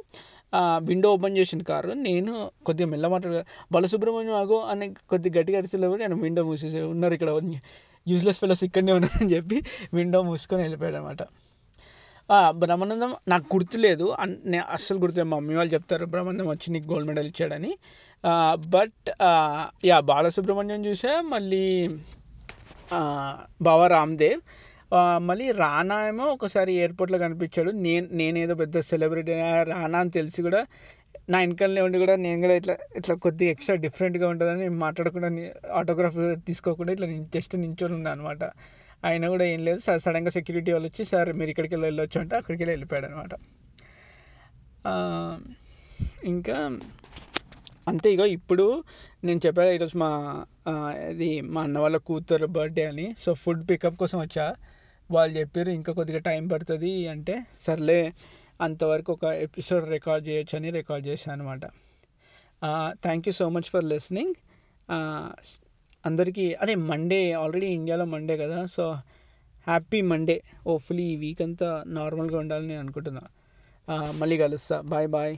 విండో 0.88 1.08
ఓపెన్ 1.16 1.36
చేసిన 1.40 1.62
కారు. 1.70 1.90
నేను 2.08 2.32
కొద్దిగా 2.66 2.88
మెల్ల 2.92 3.06
మాట్లాడు 3.14 3.42
బాలసుబ్రహ్మణ్యం 3.74 4.36
ఆగో 4.42 4.58
అని 4.72 4.86
కొద్దిగా 5.10 5.34
గట్టిగా 5.38 5.58
అరిచలేవు 5.60 5.96
నేను 6.02 6.16
విండో 6.24 6.42
మూసేసి 6.48 6.80
ఉన్నారు 6.94 7.14
ఇక్కడ 7.18 7.30
యూజ్లెస్ 8.06 8.40
ఫెలోస్ 8.42 8.64
ఇక్కడనే 8.68 8.92
ఉన్నారని 8.98 9.30
చెప్పి 9.36 9.56
విండో 9.96 10.18
మూసుకొని 10.28 10.62
వెళ్ళిపోయాడు 10.66 10.98
అనమాట 11.00 11.22
బ్రహ్మానందం 12.62 13.12
నాకు 13.32 13.46
గుర్తులేదు. 13.54 14.06
నేను 14.52 14.64
అస్సలు 14.74 14.98
గుర్తులేదు. 15.02 15.28
మా 15.30 15.36
మమ్మీ 15.38 15.54
వాళ్ళు 15.58 15.72
చెప్తారు 15.74 16.04
బ్రహ్మానందం 16.12 16.48
వచ్చి 16.48 16.66
నీకు 16.74 16.86
గోల్డ్ 16.92 17.08
మెడల్ 17.08 17.28
ఇచ్చాడని. 17.32 17.72
బట్ 18.74 19.08
యా 19.90 19.96
బాలసుబ్రహ్మణ్యం 20.10 20.80
చూసా. 20.86 21.12
మళ్ళీ 21.34 21.64
బాబా 23.68 23.86
రామ్దేవ్. 23.94 24.40
మళ్ళీ 25.28 25.46
రానా 25.62 25.96
ఏమో 26.10 26.24
ఒకసారి 26.36 26.72
ఎయిర్పోర్ట్లో 26.82 27.18
కనిపించాడు. 27.24 27.70
నేను 27.86 28.06
నేనేదో 28.20 28.54
పెద్ద 28.62 28.80
సెలబ్రిటీ 28.92 29.34
రానా 29.72 29.98
అని 30.04 30.12
తెలిసి 30.18 30.40
కూడా 30.48 30.62
నా 31.32 31.38
వెనకాలనే 31.44 31.80
ఉండి 31.86 31.98
కూడా 32.02 32.14
నేను 32.24 32.38
కూడా 32.44 32.54
ఇట్లా 32.60 32.74
ఇట్లా 32.98 33.14
కొద్దిగా 33.24 33.50
ఎక్స్ట్రా 33.54 33.74
డిఫరెంట్గా 33.84 34.26
ఉంటుందని 34.32 34.66
మాట్లాడకుండా 34.84 35.28
ఆటోగ్రాఫ్ 35.80 36.18
తీసుకోకుండా 36.48 36.90
ఇట్లా 36.96 37.08
జస్ట్ 37.36 37.54
నించొని 37.64 37.94
ఉన్నా 37.98 38.10
అనమాట 38.16 38.42
ఆయన 39.08 39.28
కూడా 39.34 39.44
ఏం 39.52 39.60
లేదు. 39.68 39.80
సార్ 39.86 40.00
సడన్గా 40.06 40.32
సెక్యూరిటీ 40.36 40.70
వాళ్ళు 40.74 40.88
వచ్చి 40.90 41.04
సార్ 41.12 41.30
మీరు 41.40 41.50
ఇక్కడికి 41.52 41.72
వెళ్ళి 41.74 41.88
వెళ్ళొచ్చు 41.90 42.18
అంటే 42.22 42.34
అక్కడికి 42.40 42.60
వెళ్ళి 42.62 42.74
వెళ్ళిపోయాడు 42.74 43.06
అనమాట 43.10 43.32
ఇంకా 46.32 46.58
అంతే 47.88 48.08
ఇక 48.12 48.20
ఇప్పుడు 48.38 48.64
నేను 49.24 49.40
చెప్పాను 49.46 49.70
ఈరోజు 49.70 49.96
మా 49.98 50.10
ఇది 51.10 51.28
మా 51.40 51.60
అన్న 51.62 51.78
వాళ్ళ 51.78 51.96
కూతురు 52.08 52.46
బర్త్డే 52.56 52.84
అని. 52.86 53.06
సో 53.18 53.30
ఫుడ్ 53.34 53.62
పికప్ 53.70 53.96
కోసం 53.96 54.18
వచ్చా. 54.20 54.46
వాళ్ళు 55.10 55.32
చెప్పారు 55.38 55.70
ఇంకా 55.78 55.92
కొద్దిగా 55.92 56.20
టైం 56.28 56.42
పడుతుంది 56.48 56.92
అంటే 57.08 57.34
సర్లే 57.62 58.00
అంతవరకు 58.60 59.10
ఒక 59.12 59.24
ఎపిసోడ్ 59.46 59.86
రికార్డ్ 59.90 60.24
చేయొచ్చు 60.28 60.54
అని 60.58 60.70
రికార్డ్ 60.70 61.06
చేశాను 61.06 61.34
అనమాట 61.34 61.64
thank 63.04 63.28
you 63.28 63.32
so 63.32 63.48
much 63.48 63.68
for 63.72 63.84
listening 63.84 64.34
అందరికీ 66.04 66.46
అదే 66.54 66.74
మండే 66.90 67.20
ఆల్రెడీ 67.32 67.66
ఇండియాలో 67.78 68.04
మండే 68.04 68.36
కదా 68.36 68.58
సో 68.76 68.84
హ్యాపీ 69.66 70.00
మండే 70.02 70.36
హోప్ఫుల్లీ 70.66 71.02
ఈ 71.02 71.16
వీక్ 71.16 71.42
అంతా 71.42 71.68
నార్మల్గా 71.86 72.38
ఉండాలని 72.38 72.68
నేను 72.68 72.80
అనుకుంటున్నా. 72.80 73.24
మళ్ళీ 74.18 74.38
కలుస్తా. 74.38 74.76
Bye 74.92 75.08
bye 75.08 75.34